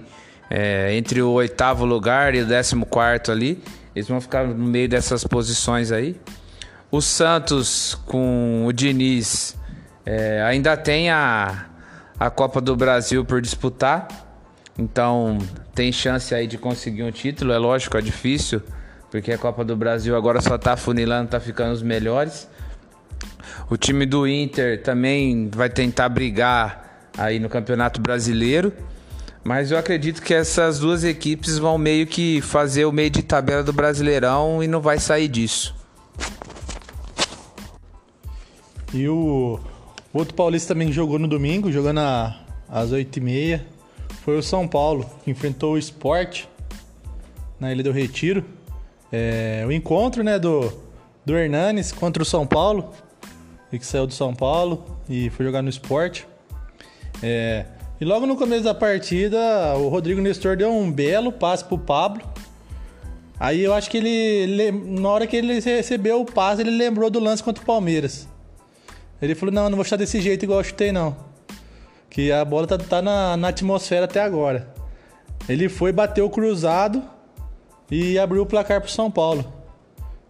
É, 0.49 0.95
entre 0.95 1.21
o 1.21 1.31
oitavo 1.31 1.83
lugar 1.83 2.33
e 2.33 2.39
o 2.39 2.45
décimo 2.45 2.85
quarto 2.85 3.29
ali. 3.29 3.61
Eles 3.93 4.07
vão 4.07 4.21
ficar 4.21 4.47
no 4.47 4.55
meio 4.55 4.87
dessas 4.87 5.25
posições 5.25 5.91
aí. 5.91 6.15
O 6.89 7.01
Santos 7.01 7.99
com 8.05 8.63
o 8.65 8.71
Diniz 8.71 9.57
é, 10.05 10.41
ainda 10.43 10.77
tem 10.77 11.09
a, 11.09 11.68
a 12.19 12.29
Copa 12.29 12.59
do 12.59 12.75
Brasil 12.75 13.23
por 13.23 13.41
disputar. 13.41 14.07
Então 14.77 15.37
tem 15.73 15.91
chance 15.91 16.35
aí 16.35 16.45
de 16.47 16.57
conseguir 16.57 17.03
um 17.03 17.11
título. 17.11 17.53
É 17.53 17.57
lógico, 17.57 17.97
é 17.97 18.01
difícil, 18.01 18.61
porque 19.09 19.31
a 19.31 19.37
Copa 19.37 19.63
do 19.63 19.75
Brasil 19.75 20.15
agora 20.15 20.41
só 20.41 20.57
tá 20.57 20.75
funilando, 20.75 21.29
tá 21.29 21.39
ficando 21.39 21.73
os 21.73 21.81
melhores. 21.81 22.47
O 23.69 23.77
time 23.77 24.05
do 24.05 24.27
Inter 24.27 24.81
também 24.83 25.49
vai 25.49 25.69
tentar 25.69 26.09
brigar 26.09 27.09
aí 27.17 27.39
no 27.39 27.47
Campeonato 27.47 28.01
Brasileiro. 28.01 28.73
Mas 29.43 29.71
eu 29.71 29.77
acredito 29.77 30.21
que 30.21 30.33
essas 30.33 30.79
duas 30.79 31.03
equipes 31.03 31.57
vão 31.57 31.77
meio 31.77 32.05
que 32.05 32.41
fazer 32.41 32.85
o 32.85 32.91
meio 32.91 33.09
de 33.09 33.23
tabela 33.23 33.63
do 33.63 33.71
Brasileirão 33.71 34.61
e 34.61 34.67
não 34.67 34.81
vai 34.81 34.99
sair 34.99 35.27
disso. 35.27 35.73
E 38.93 39.07
o 39.07 39.59
o 40.13 40.17
outro 40.17 40.33
paulista 40.33 40.73
também 40.73 40.91
jogou 40.91 41.19
no 41.19 41.27
domingo, 41.27 41.71
jogando 41.71 41.99
às 42.67 42.91
8h30. 42.91 43.61
Foi 44.21 44.37
o 44.37 44.43
São 44.43 44.67
Paulo, 44.67 45.09
que 45.23 45.29
enfrentou 45.29 45.73
o 45.73 45.77
Sport 45.77 46.45
na 47.59 47.71
Ilha 47.71 47.83
do 47.83 47.91
Retiro. 47.91 48.43
É, 49.11 49.63
o 49.67 49.71
encontro 49.71 50.23
né, 50.23 50.39
do, 50.39 50.71
do 51.25 51.37
Hernanes 51.37 51.91
contra 51.91 52.23
o 52.23 52.25
São 52.25 52.45
Paulo. 52.45 52.91
E 53.71 53.77
que 53.77 53.85
saiu 53.85 54.07
do 54.07 54.13
São 54.13 54.33
Paulo 54.33 54.83
e 55.07 55.29
foi 55.29 55.45
jogar 55.45 55.61
no 55.61 55.69
Sport. 55.69 56.23
É, 57.21 57.65
e 58.01 58.05
logo 58.05 58.25
no 58.25 58.35
começo 58.35 58.63
da 58.63 58.73
partida, 58.73 59.37
o 59.75 59.89
Rodrigo 59.89 60.21
Nestor 60.21 60.57
deu 60.57 60.71
um 60.71 60.91
belo 60.91 61.31
passe 61.31 61.63
pro 61.63 61.77
Pablo. 61.77 62.23
Aí 63.39 63.61
eu 63.61 63.73
acho 63.73 63.91
que 63.91 63.97
ele, 63.97 64.71
na 64.71 65.09
hora 65.09 65.27
que 65.27 65.35
ele 65.35 65.59
recebeu 65.59 66.19
o 66.21 66.25
passe, 66.25 66.61
ele 66.61 66.71
lembrou 66.71 67.09
do 67.09 67.19
lance 67.19 67.43
contra 67.43 67.61
o 67.61 67.65
Palmeiras. 67.65 68.27
Ele 69.21 69.35
falou: 69.35 69.53
Não, 69.53 69.69
não 69.69 69.75
vou 69.75 69.83
chutar 69.83 69.97
desse 69.97 70.21
jeito 70.21 70.43
igual 70.43 70.59
eu 70.59 70.63
chutei, 70.63 70.91
não. 70.91 71.15
Que 72.09 72.31
a 72.31 72.43
bola 72.43 72.65
tá, 72.65 72.77
tá 72.77 73.01
na, 73.01 73.37
na 73.37 73.49
atmosfera 73.49 74.05
até 74.05 74.21
agora. 74.21 74.73
Ele 75.47 75.69
foi, 75.69 75.91
bateu 75.91 76.25
o 76.25 76.29
cruzado 76.29 77.03
e 77.89 78.17
abriu 78.17 78.41
o 78.41 78.45
placar 78.45 78.81
pro 78.81 78.89
São 78.89 79.09
Paulo. 79.09 79.53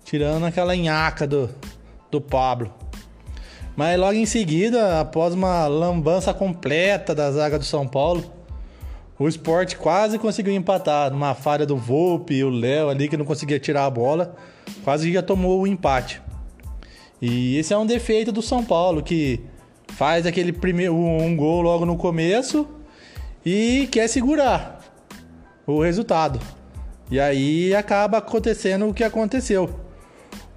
Tirando 0.04 0.46
aquela 0.46 0.76
nhaca 0.76 1.28
do, 1.28 1.50
do 2.10 2.20
Pablo. 2.20 2.74
Mas 3.76 3.98
logo 3.98 4.14
em 4.14 4.26
seguida, 4.26 5.00
após 5.00 5.34
uma 5.34 5.68
lambança 5.68 6.34
completa 6.34 7.16
da 7.16 7.32
zaga 7.32 7.58
do 7.58 7.64
São 7.64 7.88
Paulo, 7.88 8.24
o 9.18 9.28
Sport 9.28 9.76
quase 9.76 10.18
conseguiu 10.18 10.54
empatar. 10.54 11.12
Numa 11.12 11.34
falha 11.34 11.66
do 11.66 11.78
Volpe 11.78 12.36
e 12.36 12.44
o 12.44 12.50
Léo 12.50 12.90
ali 12.90 13.08
que 13.08 13.18
não 13.18 13.26
conseguia 13.26 13.60
tirar 13.60 13.86
a 13.86 13.90
bola, 13.90 14.36
quase 14.84 15.12
já 15.12 15.22
tomou 15.22 15.62
o 15.62 15.68
empate. 15.68 16.22
E 17.22 17.58
esse 17.58 17.74
é 17.74 17.78
um 17.78 17.86
defeito 17.86 18.32
do 18.32 18.42
São 18.42 18.64
Paulo, 18.64 19.04
que 19.04 19.42
faz 19.90 20.26
aquele 20.26 20.54
primeiro 20.54 20.96
um 20.96 21.36
gol 21.36 21.62
logo 21.62 21.86
no 21.86 21.98
começo 21.98 22.68
e 23.46 23.88
quer 23.92 24.08
segurar 24.08 24.80
o 25.68 25.82
resultado. 25.82 26.40
E 27.12 27.20
aí 27.20 27.76
acaba 27.76 28.20
acontecendo 28.20 28.88
o 28.88 28.94
que 28.94 29.04
aconteceu. 29.04 29.70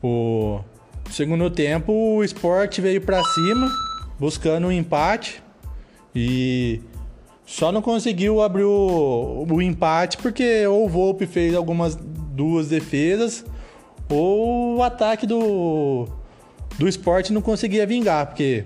O 0.02 0.60
segundo 1.10 1.50
tempo, 1.50 1.92
o 1.92 2.24
Sport 2.24 2.78
veio 2.78 3.00
para 3.00 3.22
cima, 3.22 3.68
buscando 4.18 4.66
um 4.66 4.72
empate 4.72 5.42
e 6.14 6.80
só 7.46 7.72
não 7.72 7.82
conseguiu 7.82 8.40
abrir 8.40 8.64
o, 8.64 9.46
o 9.50 9.62
empate 9.62 10.18
porque 10.18 10.66
ou 10.66 10.86
o 10.86 10.88
Volpe 10.88 11.26
fez 11.26 11.54
algumas 11.54 11.96
duas 11.96 12.68
defesas 12.68 13.44
ou 14.10 14.76
o 14.76 14.82
ataque 14.82 15.26
do 15.26 16.06
do 16.78 16.88
esporte 16.88 17.32
não 17.32 17.42
conseguia 17.42 17.86
vingar, 17.86 18.26
porque 18.26 18.64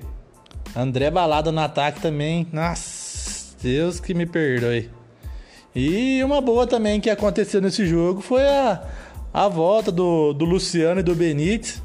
André 0.75 1.11
Balada 1.11 1.51
no 1.51 1.61
ataque 1.61 2.01
também. 2.01 2.47
Nossa, 2.53 3.57
Deus 3.63 3.99
que 3.99 4.15
me 4.15 4.27
perdoe. 4.27 4.91
E 5.75 6.23
uma 6.25 6.41
boa 6.41 6.67
também 6.67 7.01
que 7.01 7.11
aconteceu 7.11 7.61
nesse 7.61 7.87
jogo 7.87 8.21
foi 8.21 8.43
a, 8.43 8.83
a 9.33 9.49
volta 9.49 9.93
do, 9.93 10.33
do 10.33 10.45
Luciano 10.45 11.01
e 11.01 11.03
do 11.03 11.15
Benítez. 11.15 11.83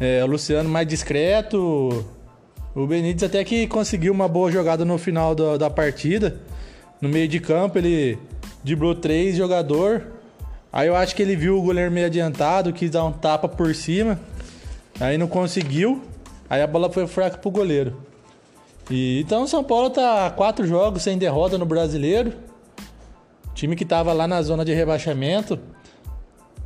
É, 0.00 0.22
o 0.24 0.26
Luciano 0.26 0.68
mais 0.68 0.86
discreto. 0.86 2.04
O 2.74 2.86
Benítez 2.86 3.22
até 3.22 3.42
que 3.44 3.66
conseguiu 3.66 4.12
uma 4.12 4.28
boa 4.28 4.50
jogada 4.50 4.84
no 4.84 4.98
final 4.98 5.34
da, 5.34 5.56
da 5.56 5.70
partida. 5.70 6.40
No 7.00 7.08
meio 7.08 7.28
de 7.28 7.40
campo 7.40 7.78
ele 7.78 8.18
driblou 8.64 8.94
três 8.94 9.36
jogador. 9.36 10.14
Aí 10.72 10.88
eu 10.88 10.96
acho 10.96 11.14
que 11.14 11.22
ele 11.22 11.36
viu 11.36 11.58
o 11.58 11.62
goleiro 11.62 11.90
meio 11.90 12.06
adiantado, 12.06 12.72
quis 12.72 12.90
dar 12.90 13.04
um 13.04 13.12
tapa 13.12 13.48
por 13.48 13.74
cima. 13.74 14.18
Aí 15.00 15.18
não 15.18 15.26
conseguiu. 15.26 16.02
Aí 16.48 16.62
a 16.62 16.66
bola 16.66 16.90
foi 16.90 17.06
fraca 17.06 17.38
pro 17.38 17.50
goleiro. 17.50 18.00
E, 18.90 19.20
então 19.20 19.42
o 19.42 19.48
São 19.48 19.64
Paulo 19.64 19.90
tá 19.90 20.30
quatro 20.30 20.66
jogos 20.66 21.02
sem 21.02 21.18
derrota 21.18 21.58
no 21.58 21.66
brasileiro. 21.66 22.32
Time 23.54 23.74
que 23.74 23.84
tava 23.84 24.12
lá 24.12 24.28
na 24.28 24.40
zona 24.42 24.64
de 24.64 24.72
rebaixamento. 24.72 25.58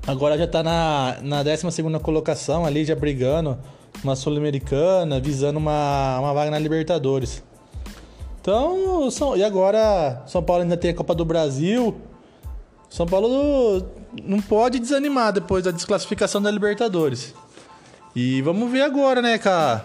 Agora 0.07 0.37
já 0.37 0.47
tá 0.47 0.63
na, 0.63 1.19
na 1.23 1.43
12 1.43 1.67
colocação 2.03 2.65
ali, 2.65 2.85
já 2.85 2.95
brigando 2.95 3.59
uma 4.03 4.17
Sul-Americana, 4.17 5.21
visando 5.21 5.59
uma, 5.59 6.19
uma 6.19 6.33
vaga 6.33 6.51
na 6.51 6.59
Libertadores. 6.59 7.43
Então, 8.41 9.11
São, 9.11 9.37
e 9.37 9.45
agora 9.45 10.23
São 10.27 10.43
Paulo 10.43 10.63
ainda 10.63 10.77
tem 10.77 10.91
a 10.91 10.95
Copa 10.95 11.15
do 11.15 11.25
Brasil. 11.25 12.01
São 12.89 13.07
Paulo 13.07 13.87
não 14.25 14.41
pode 14.41 14.79
desanimar 14.79 15.33
depois 15.33 15.65
da 15.65 15.71
desclassificação 15.71 16.41
da 16.41 16.51
Libertadores. 16.51 17.35
E 18.15 18.43
vamos 18.43 18.71
ver 18.71 18.83
agora, 18.83 19.23
né, 19.23 19.39
cara, 19.39 19.85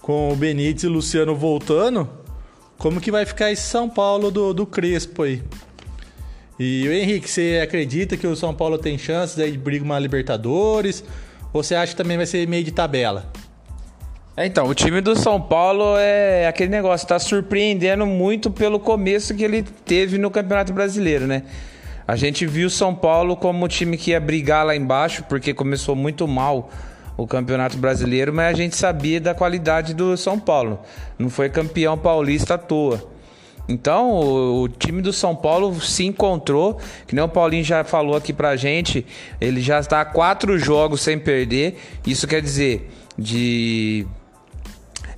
com 0.00 0.32
o 0.32 0.36
Benítez 0.36 0.84
e 0.84 0.86
o 0.86 0.90
Luciano 0.90 1.34
voltando, 1.34 2.08
como 2.78 3.00
que 3.00 3.10
vai 3.10 3.26
ficar 3.26 3.50
esse 3.50 3.62
São 3.62 3.88
Paulo 3.88 4.30
do, 4.30 4.54
do 4.54 4.64
Crespo 4.64 5.24
aí. 5.24 5.42
E 6.58 6.86
o 6.86 6.92
Henrique, 6.92 7.28
você 7.28 7.60
acredita 7.62 8.16
que 8.16 8.26
o 8.26 8.36
São 8.36 8.54
Paulo 8.54 8.78
tem 8.78 8.96
chances 8.98 9.38
aí 9.38 9.52
de 9.52 9.58
brigar 9.58 9.84
uma 9.84 9.98
Libertadores? 9.98 11.02
Ou 11.52 11.62
você 11.62 11.74
acha 11.74 11.92
que 11.92 11.96
também 11.96 12.16
vai 12.16 12.26
ser 12.26 12.46
meio 12.46 12.62
de 12.62 12.70
tabela? 12.70 13.32
É, 14.36 14.46
então, 14.46 14.66
o 14.66 14.74
time 14.74 15.00
do 15.00 15.16
São 15.16 15.40
Paulo 15.40 15.96
é 15.96 16.46
aquele 16.46 16.70
negócio, 16.70 17.06
tá 17.08 17.18
surpreendendo 17.18 18.06
muito 18.06 18.50
pelo 18.50 18.78
começo 18.78 19.34
que 19.34 19.42
ele 19.42 19.62
teve 19.62 20.18
no 20.18 20.30
Campeonato 20.30 20.72
Brasileiro, 20.72 21.26
né? 21.26 21.42
A 22.06 22.14
gente 22.14 22.46
viu 22.46 22.68
o 22.68 22.70
São 22.70 22.94
Paulo 22.94 23.36
como 23.36 23.64
o 23.64 23.68
time 23.68 23.96
que 23.96 24.12
ia 24.12 24.20
brigar 24.20 24.64
lá 24.64 24.76
embaixo, 24.76 25.24
porque 25.28 25.52
começou 25.52 25.96
muito 25.96 26.28
mal 26.28 26.70
o 27.22 27.26
Campeonato 27.26 27.76
Brasileiro, 27.76 28.32
mas 28.32 28.54
a 28.54 28.56
gente 28.56 28.74
sabia 28.74 29.20
da 29.20 29.34
qualidade 29.34 29.92
do 29.92 30.16
São 30.16 30.38
Paulo. 30.38 30.80
Não 31.18 31.28
foi 31.28 31.50
campeão 31.50 31.98
paulista 31.98 32.54
à 32.54 32.58
toa. 32.58 33.06
Então, 33.68 34.10
o, 34.10 34.62
o, 34.62 34.68
time 34.68 35.02
do 35.02 35.12
São 35.12 35.36
Paulo 35.36 35.78
se 35.82 36.06
encontrou, 36.06 36.80
que 37.06 37.14
nem 37.14 37.22
o 37.22 37.28
Paulinho 37.28 37.62
já 37.62 37.84
falou 37.84 38.16
aqui 38.16 38.32
pra 38.32 38.56
gente, 38.56 39.04
ele 39.38 39.60
já 39.60 39.78
está 39.78 40.02
quatro 40.02 40.58
jogos 40.58 41.02
sem 41.02 41.18
perder. 41.18 41.78
Isso 42.06 42.26
quer 42.26 42.40
dizer, 42.40 42.90
de, 43.18 44.06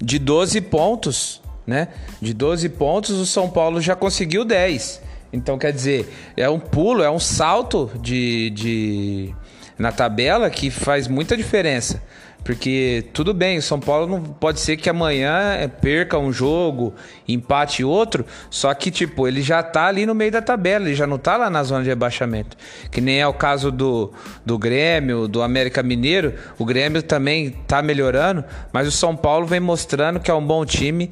de 0.01 0.19
12 0.19 0.61
pontos, 0.62 1.41
né? 1.65 1.87
De 2.21 2.35
12 2.35 2.69
pontos, 2.71 3.11
o 3.12 3.25
São 3.25 3.49
Paulo 3.49 3.81
já 3.81 3.95
conseguiu 3.95 4.45
10. 4.45 5.01
Então, 5.33 5.57
quer 5.57 5.73
dizer, 5.73 6.12
é 6.37 6.51
um 6.51 6.59
pulo, 6.59 7.01
é 7.01 7.11
um 7.11 7.21
salto 7.21 7.91
de, 8.03 8.51
de 8.51 9.35
na 9.83 9.90
tabela 9.90 10.49
que 10.49 10.71
faz 10.71 11.09
muita 11.09 11.37
diferença. 11.37 12.01
Porque 12.45 13.05
tudo 13.12 13.35
bem, 13.35 13.59
o 13.59 13.62
São 13.62 13.79
Paulo 13.79 14.07
não 14.07 14.23
pode 14.23 14.61
ser 14.61 14.77
que 14.77 14.88
amanhã 14.88 15.55
é, 15.55 15.66
perca 15.66 16.18
um 16.18 16.33
jogo, 16.33 16.95
empate 17.27 17.85
outro, 17.85 18.25
só 18.49 18.73
que 18.75 18.90
tipo, 18.90 19.27
ele 19.27 19.42
já 19.42 19.62
tá 19.62 19.87
ali 19.87 20.07
no 20.07 20.14
meio 20.14 20.31
da 20.31 20.40
tabela, 20.42 20.87
ele 20.87 20.95
já 20.95 21.07
não 21.07 21.18
tá 21.18 21.37
lá 21.37 21.51
na 21.51 21.62
zona 21.64 21.83
de 21.83 21.88
rebaixamento. 21.88 22.57
Que 22.90 23.01
nem 23.01 23.21
é 23.21 23.27
o 23.27 23.35
caso 23.35 23.71
do, 23.71 24.12
do 24.47 24.57
Grêmio, 24.57 25.27
do 25.27 25.42
América 25.42 25.83
Mineiro, 25.83 26.35
o 26.59 26.64
Grêmio 26.64 27.03
também 27.03 27.51
tá 27.51 27.83
melhorando, 27.83 28.45
mas 28.73 28.87
o 28.87 28.92
São 28.92 29.16
Paulo 29.16 29.47
vem 29.47 29.61
mostrando 29.61 30.21
que 30.21 30.31
é 30.31 30.35
um 30.35 30.45
bom 30.45 30.64
time. 30.64 31.11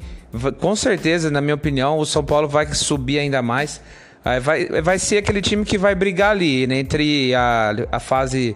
Com 0.59 0.75
certeza, 0.77 1.29
na 1.29 1.41
minha 1.41 1.55
opinião, 1.55 1.97
o 1.97 2.05
São 2.05 2.23
Paulo 2.23 2.47
vai 2.47 2.65
subir 2.73 3.19
ainda 3.19 3.41
mais. 3.41 3.81
Vai, 4.23 4.81
vai 4.81 4.99
ser 4.99 5.17
aquele 5.17 5.41
time 5.41 5.65
que 5.65 5.77
vai 5.77 5.95
brigar 5.95 6.31
ali, 6.31 6.67
né, 6.67 6.77
entre 6.77 7.33
a, 7.33 7.73
a 7.91 7.99
fase 7.99 8.55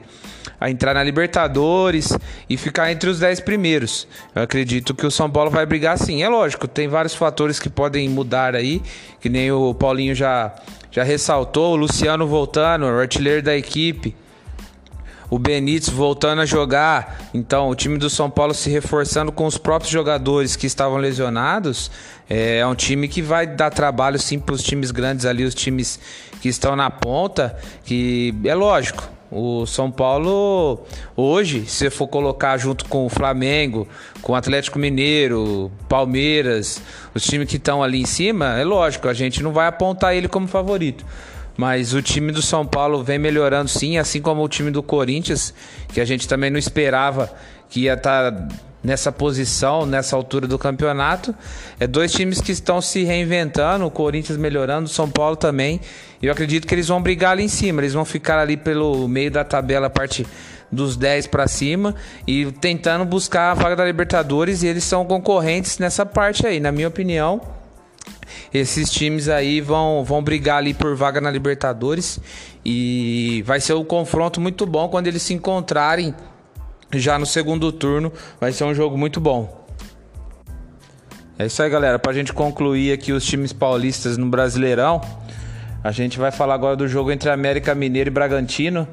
a 0.59 0.69
entrar 0.69 0.93
na 0.93 1.03
Libertadores 1.03 2.17
e 2.49 2.55
ficar 2.55 2.91
entre 2.91 3.09
os 3.09 3.19
10 3.19 3.41
primeiros. 3.41 4.07
Eu 4.33 4.43
acredito 4.43 4.93
que 4.93 5.05
o 5.05 5.11
São 5.11 5.29
Paulo 5.29 5.49
vai 5.49 5.65
brigar 5.65 5.97
sim. 5.97 6.23
É 6.23 6.29
lógico, 6.29 6.67
tem 6.67 6.87
vários 6.87 7.13
fatores 7.13 7.59
que 7.59 7.69
podem 7.69 8.07
mudar 8.09 8.55
aí, 8.55 8.81
que 9.19 9.29
nem 9.29 9.51
o 9.51 9.73
Paulinho 9.73 10.15
já, 10.15 10.53
já 10.91 11.03
ressaltou, 11.03 11.73
o 11.73 11.75
Luciano 11.75 12.27
voltando, 12.27 12.85
o 12.85 12.99
artilheiro 12.99 13.41
da 13.41 13.55
equipe. 13.55 14.15
O 15.27 15.39
Benítez 15.39 15.89
voltando 15.89 16.41
a 16.41 16.45
jogar, 16.45 17.29
então 17.33 17.69
o 17.69 17.75
time 17.75 17.97
do 17.97 18.11
São 18.11 18.29
Paulo 18.29 18.53
se 18.53 18.69
reforçando 18.69 19.31
com 19.31 19.47
os 19.47 19.57
próprios 19.57 19.91
jogadores 19.91 20.55
que 20.55 20.67
estavam 20.67 20.97
lesionados. 20.97 21.89
É, 22.29 22.57
é 22.57 22.67
um 22.67 22.75
time 22.75 23.07
que 23.07 23.21
vai 23.21 23.45
dar 23.45 23.69
trabalho 23.69 24.17
sim 24.19 24.39
para 24.39 24.55
os 24.55 24.63
times 24.63 24.91
grandes 24.91 25.25
ali, 25.25 25.43
os 25.43 25.53
times 25.53 25.99
que 26.41 26.49
estão 26.49 26.75
na 26.75 26.89
ponta. 26.89 27.55
Que 27.83 28.33
é 28.43 28.55
lógico, 28.55 29.07
o 29.31 29.65
São 29.65 29.91
Paulo, 29.91 30.85
hoje, 31.15 31.65
se 31.65 31.89
for 31.89 32.07
colocar 32.07 32.57
junto 32.57 32.85
com 32.85 33.05
o 33.05 33.09
Flamengo, 33.09 33.87
com 34.21 34.33
o 34.33 34.35
Atlético 34.35 34.79
Mineiro, 34.79 35.71
Palmeiras, 35.89 36.81
os 37.13 37.23
times 37.23 37.49
que 37.49 37.57
estão 37.57 37.83
ali 37.83 38.01
em 38.01 38.05
cima, 38.05 38.57
é 38.57 38.63
lógico, 38.63 39.07
a 39.07 39.13
gente 39.13 39.43
não 39.43 39.51
vai 39.51 39.67
apontar 39.67 40.15
ele 40.15 40.27
como 40.27 40.47
favorito. 40.47 41.05
Mas 41.57 41.93
o 41.93 42.01
time 42.01 42.31
do 42.31 42.41
São 42.41 42.65
Paulo 42.65 43.03
vem 43.03 43.17
melhorando 43.17 43.69
sim, 43.69 43.97
assim 43.97 44.21
como 44.21 44.43
o 44.43 44.49
time 44.49 44.71
do 44.71 44.83
Corinthians, 44.83 45.53
que 45.93 46.01
a 46.01 46.05
gente 46.05 46.27
também 46.27 46.49
não 46.49 46.59
esperava 46.59 47.31
que 47.69 47.81
ia 47.81 47.93
estar 47.93 48.31
tá 48.31 48.47
nessa 48.85 49.11
posição, 49.11 49.85
nessa 49.85 50.15
altura 50.15 50.47
do 50.47 50.59
campeonato. 50.59 51.33
É 51.79 51.87
dois 51.87 52.11
times 52.13 52.39
que 52.39 52.51
estão 52.51 52.79
se 52.79 53.03
reinventando, 53.03 53.85
o 53.85 53.91
Corinthians 53.91 54.37
melhorando, 54.37 54.85
o 54.85 54.89
São 54.89 55.09
Paulo 55.09 55.35
também. 55.35 55.81
Eu 56.21 56.31
acredito 56.31 56.67
que 56.67 56.75
eles 56.75 56.87
vão 56.87 57.01
brigar 57.01 57.31
ali 57.31 57.43
em 57.43 57.47
cima, 57.47 57.81
eles 57.81 57.93
vão 57.93 58.05
ficar 58.05 58.37
ali 58.37 58.55
pelo 58.55 59.07
meio 59.07 59.31
da 59.31 59.43
tabela, 59.43 59.87
a 59.87 59.89
parte 59.89 60.25
dos 60.71 60.95
10 60.95 61.27
para 61.27 61.47
cima 61.47 61.95
e 62.27 62.51
tentando 62.51 63.05
buscar 63.05 63.51
a 63.51 63.53
vaga 63.53 63.75
da 63.75 63.85
Libertadores 63.85 64.61
e 64.63 64.67
eles 64.67 64.83
são 64.83 65.05
concorrentes 65.05 65.77
nessa 65.77 66.05
parte 66.05 66.45
aí, 66.45 66.59
na 66.59 66.71
minha 66.71 66.87
opinião. 66.87 67.41
Esses 68.53 68.89
times 68.89 69.29
aí 69.29 69.61
vão, 69.61 70.03
vão 70.03 70.21
brigar 70.21 70.57
ali 70.57 70.73
por 70.73 70.95
vaga 70.95 71.19
na 71.21 71.31
Libertadores 71.31 72.19
e 72.63 73.43
vai 73.45 73.59
ser 73.59 73.73
um 73.73 73.83
confronto 73.83 74.39
muito 74.39 74.65
bom 74.65 74.89
quando 74.89 75.07
eles 75.07 75.21
se 75.21 75.33
encontrarem 75.33 76.13
já 76.93 77.17
no 77.17 77.25
segundo 77.25 77.71
turno. 77.71 78.11
Vai 78.39 78.51
ser 78.51 78.63
um 78.63 78.73
jogo 78.73 78.97
muito 78.97 79.19
bom. 79.19 79.65
É 81.37 81.45
isso 81.45 81.61
aí, 81.61 81.69
galera. 81.69 81.99
Para 81.99 82.11
a 82.11 82.15
gente 82.15 82.31
concluir 82.31 82.93
aqui 82.93 83.11
os 83.11 83.25
times 83.25 83.51
paulistas 83.51 84.17
no 84.17 84.27
Brasileirão, 84.27 85.01
a 85.83 85.91
gente 85.91 86.17
vai 86.17 86.31
falar 86.31 86.53
agora 86.53 86.75
do 86.75 86.87
jogo 86.87 87.11
entre 87.11 87.29
América 87.29 87.75
Mineiro 87.75 88.09
e 88.09 88.11
Bragantino. 88.11 88.87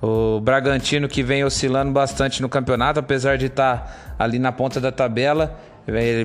O 0.00 0.40
Bragantino 0.40 1.08
que 1.08 1.22
vem 1.22 1.44
oscilando 1.44 1.92
bastante 1.92 2.40
no 2.40 2.48
campeonato, 2.48 3.00
apesar 3.00 3.36
de 3.36 3.46
estar 3.46 3.78
tá 3.78 4.14
ali 4.18 4.38
na 4.38 4.52
ponta 4.52 4.80
da 4.80 4.90
tabela, 4.90 5.58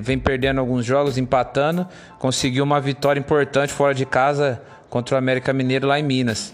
vem 0.01 0.19
perdendo 0.19 0.59
alguns 0.59 0.85
jogos, 0.85 1.17
empatando, 1.17 1.87
conseguiu 2.19 2.63
uma 2.63 2.79
vitória 2.79 3.19
importante 3.19 3.73
fora 3.73 3.93
de 3.93 4.05
casa 4.05 4.61
contra 4.89 5.15
o 5.15 5.17
América 5.17 5.51
Mineiro 5.51 5.87
lá 5.87 5.99
em 5.99 6.03
Minas. 6.03 6.53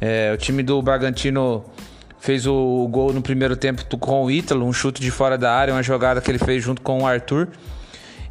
É, 0.00 0.32
o 0.32 0.38
time 0.38 0.62
do 0.62 0.80
Bragantino 0.80 1.64
fez 2.24 2.46
o 2.46 2.88
gol 2.90 3.12
no 3.12 3.20
primeiro 3.20 3.54
tempo 3.54 3.84
com 3.98 4.24
o 4.24 4.30
Ítalo, 4.30 4.64
um 4.64 4.72
chute 4.72 4.98
de 4.98 5.10
fora 5.10 5.36
da 5.36 5.52
área, 5.52 5.74
uma 5.74 5.82
jogada 5.82 6.22
que 6.22 6.30
ele 6.30 6.38
fez 6.38 6.64
junto 6.64 6.80
com 6.80 7.02
o 7.02 7.06
Arthur. 7.06 7.48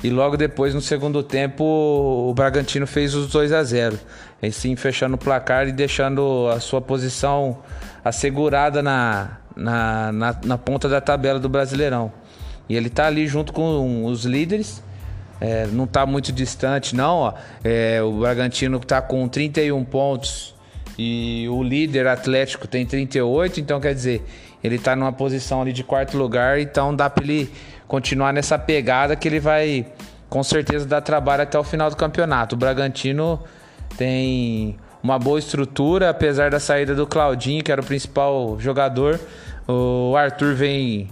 E 0.04 0.10
logo 0.10 0.36
depois, 0.36 0.74
no 0.74 0.82
segundo 0.82 1.22
tempo, 1.22 1.64
o 1.64 2.34
Bragantino 2.34 2.88
fez 2.88 3.14
os 3.14 3.32
2 3.32 3.52
a 3.52 3.64
0 3.64 4.00
Assim, 4.42 4.76
fechando 4.76 5.14
o 5.14 5.18
placar 5.18 5.68
e 5.68 5.72
deixando 5.72 6.50
a 6.52 6.60
sua 6.60 6.82
posição 6.82 7.60
assegurada 8.04 8.82
na, 8.82 9.38
na, 9.56 10.12
na, 10.12 10.40
na 10.44 10.58
ponta 10.58 10.90
da 10.90 11.00
tabela 11.00 11.40
do 11.40 11.48
Brasileirão. 11.48 12.12
E 12.68 12.76
ele 12.76 12.88
está 12.88 13.06
ali 13.06 13.28
junto 13.28 13.54
com 13.54 14.06
os 14.06 14.26
líderes. 14.26 14.84
É, 15.40 15.68
não 15.68 15.84
está 15.84 16.04
muito 16.04 16.32
distante, 16.32 16.96
não. 16.96 17.32
É, 17.64 18.02
o 18.02 18.12
Bragantino 18.14 18.78
está 18.78 19.00
com 19.04 19.28
31 19.28 19.84
pontos 19.86 20.56
e 20.98 21.48
o 21.50 21.64
líder 21.64 22.08
Atlético 22.08 22.68
tem 22.68 22.86
38, 22.86 23.60
então 23.60 23.80
quer 23.80 23.94
dizer, 23.94 24.24
ele 24.64 24.76
está 24.76 24.96
numa 24.96 25.12
posição 25.12 25.62
ali 25.62 25.74
de 25.74 25.84
quarto 25.84 26.18
lugar, 26.18 26.60
então 26.60 26.96
dá 26.96 27.10
para 27.10 27.24
ele 27.24 27.52
continuar 27.88 28.32
nessa 28.32 28.58
pegada 28.58 29.16
que 29.16 29.28
ele 29.28 29.40
vai 29.40 29.86
com 30.30 30.44
certeza 30.44 30.86
dar 30.86 31.02
trabalho 31.02 31.44
até 31.44 31.60
o 31.60 31.64
final 31.64 31.90
do 31.90 31.96
campeonato. 31.96 32.56
O 32.56 32.58
Bragantino 32.58 33.40
tem 33.98 34.78
uma 35.02 35.20
boa 35.20 35.38
estrutura, 35.38 36.10
apesar 36.10 36.50
da 36.50 36.60
saída 36.60 36.96
do 36.96 37.06
Claudinho, 37.06 37.64
que 37.64 37.72
era 37.72 37.82
o 37.82 37.86
principal 37.86 38.58
jogador. 38.60 39.20
O 39.68 40.16
Arthur 40.16 40.56
vem 40.56 41.10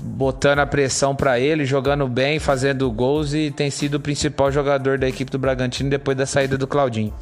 botando 0.00 0.60
a 0.60 0.66
pressão 0.66 1.14
para 1.14 1.40
ele, 1.40 1.64
jogando 1.64 2.06
bem, 2.08 2.38
fazendo 2.38 2.90
gols 2.90 3.34
e 3.34 3.50
tem 3.50 3.70
sido 3.70 3.96
o 3.96 4.00
principal 4.00 4.52
jogador 4.52 4.98
da 4.98 5.08
equipe 5.08 5.30
do 5.30 5.38
Bragantino 5.38 5.90
depois 5.90 6.16
da 6.16 6.26
saída 6.26 6.56
do 6.56 6.66
Claudinho. 6.66 7.12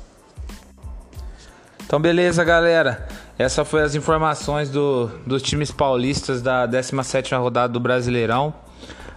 Então, 1.87 2.01
beleza, 2.01 2.43
galera. 2.43 3.07
Essa 3.39 3.65
foi 3.65 3.81
as 3.81 3.95
informações 3.95 4.69
do, 4.69 5.09
dos 5.25 5.41
times 5.41 5.71
paulistas 5.71 6.43
da 6.43 6.67
17ª 6.67 7.39
rodada 7.39 7.73
do 7.73 7.79
Brasileirão. 7.79 8.53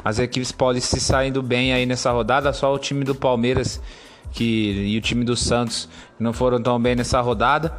As 0.05 0.19
equipes 0.19 0.51
paulistas 0.51 1.01
saindo 1.01 1.41
bem 1.41 1.73
aí 1.73 1.87
nessa 1.87 2.11
rodada, 2.11 2.53
só 2.53 2.71
o 2.71 2.77
time 2.77 3.03
do 3.03 3.15
Palmeiras 3.15 3.81
que, 4.31 4.85
e 4.85 4.95
o 4.95 5.01
time 5.01 5.25
do 5.25 5.35
Santos 5.35 5.89
não 6.19 6.31
foram 6.31 6.61
tão 6.61 6.79
bem 6.79 6.95
nessa 6.95 7.19
rodada. 7.21 7.75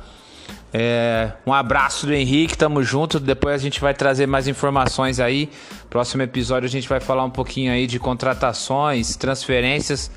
É, 0.75 1.35
um 1.47 1.55
abraço 1.55 2.05
do 2.05 2.13
Henrique, 2.13 2.59
tamo 2.59 2.83
junto. 2.83 3.21
Depois 3.21 3.55
a 3.55 3.59
gente 3.59 3.81
vai 3.81 3.95
trazer 3.95 4.27
mais 4.27 4.49
informações 4.49 5.21
aí. 5.21 5.49
Próximo 5.89 6.23
episódio 6.23 6.67
a 6.67 6.71
gente 6.71 6.89
vai 6.89 6.99
falar 6.99 7.23
um 7.25 7.31
pouquinho 7.31 7.73
aí 7.73 7.87
de 7.87 8.01
contratações, 8.01 9.15
transferências 9.15 10.11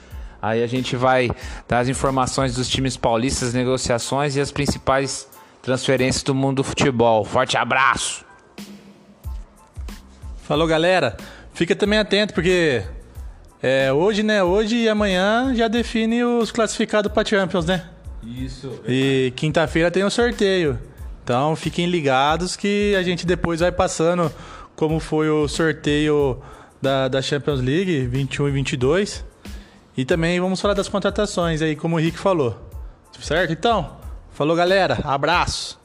Aí 0.44 0.62
a 0.62 0.68
gente 0.68 0.98
vai 0.98 1.32
dar 1.70 1.80
as 1.80 1.88
informações 1.88 2.54
dos 2.54 2.68
times 2.68 2.98
paulistas, 2.98 3.54
negociações 3.54 4.36
e 4.36 4.42
as 4.42 4.52
principais 4.52 5.26
transferências 5.62 6.22
do 6.22 6.36
mundo 6.36 6.58
do 6.58 6.64
futebol. 6.66 7.24
Forte 7.24 7.56
abraço! 7.56 8.26
Falou, 10.42 10.68
galera. 10.68 11.16
Fica 11.54 11.74
também 11.74 11.98
atento, 11.98 12.34
porque 12.34 12.84
é, 13.62 13.94
hoje, 13.94 14.22
né? 14.22 14.44
Hoje 14.44 14.76
e 14.76 14.90
amanhã 14.90 15.56
já 15.56 15.70
define 15.70 16.26
os 16.26 16.52
classificados 16.52 17.10
para 17.10 17.26
Champions, 17.26 17.66
né? 17.66 17.86
Isso. 18.22 18.82
E 18.86 19.32
quinta-feira 19.38 19.90
tem 19.90 20.04
o 20.04 20.10
sorteio. 20.10 20.78
Então 21.24 21.56
fiquem 21.56 21.86
ligados 21.86 22.58
que 22.58 22.94
a 22.98 23.02
gente 23.02 23.26
depois 23.26 23.62
vai 23.62 23.72
passando 23.72 24.30
como 24.76 25.00
foi 25.00 25.30
o 25.30 25.48
sorteio 25.48 26.42
da, 26.82 27.08
da 27.08 27.22
Champions 27.22 27.62
League 27.62 28.08
21 28.08 28.50
e 28.50 28.52
22. 28.52 29.33
E 29.96 30.06
também 30.06 30.40
vamos 30.40 30.60
falar 30.60 30.74
das 30.74 30.90
contratações 30.90 31.62
aí, 31.62 31.76
como 31.76 31.96
o 31.96 32.00
Rick 32.00 32.18
falou. 32.18 32.58
Certo? 33.20 33.54
Então, 33.54 33.98
falou 34.32 34.56
galera, 34.56 35.00
abraço! 35.04 35.83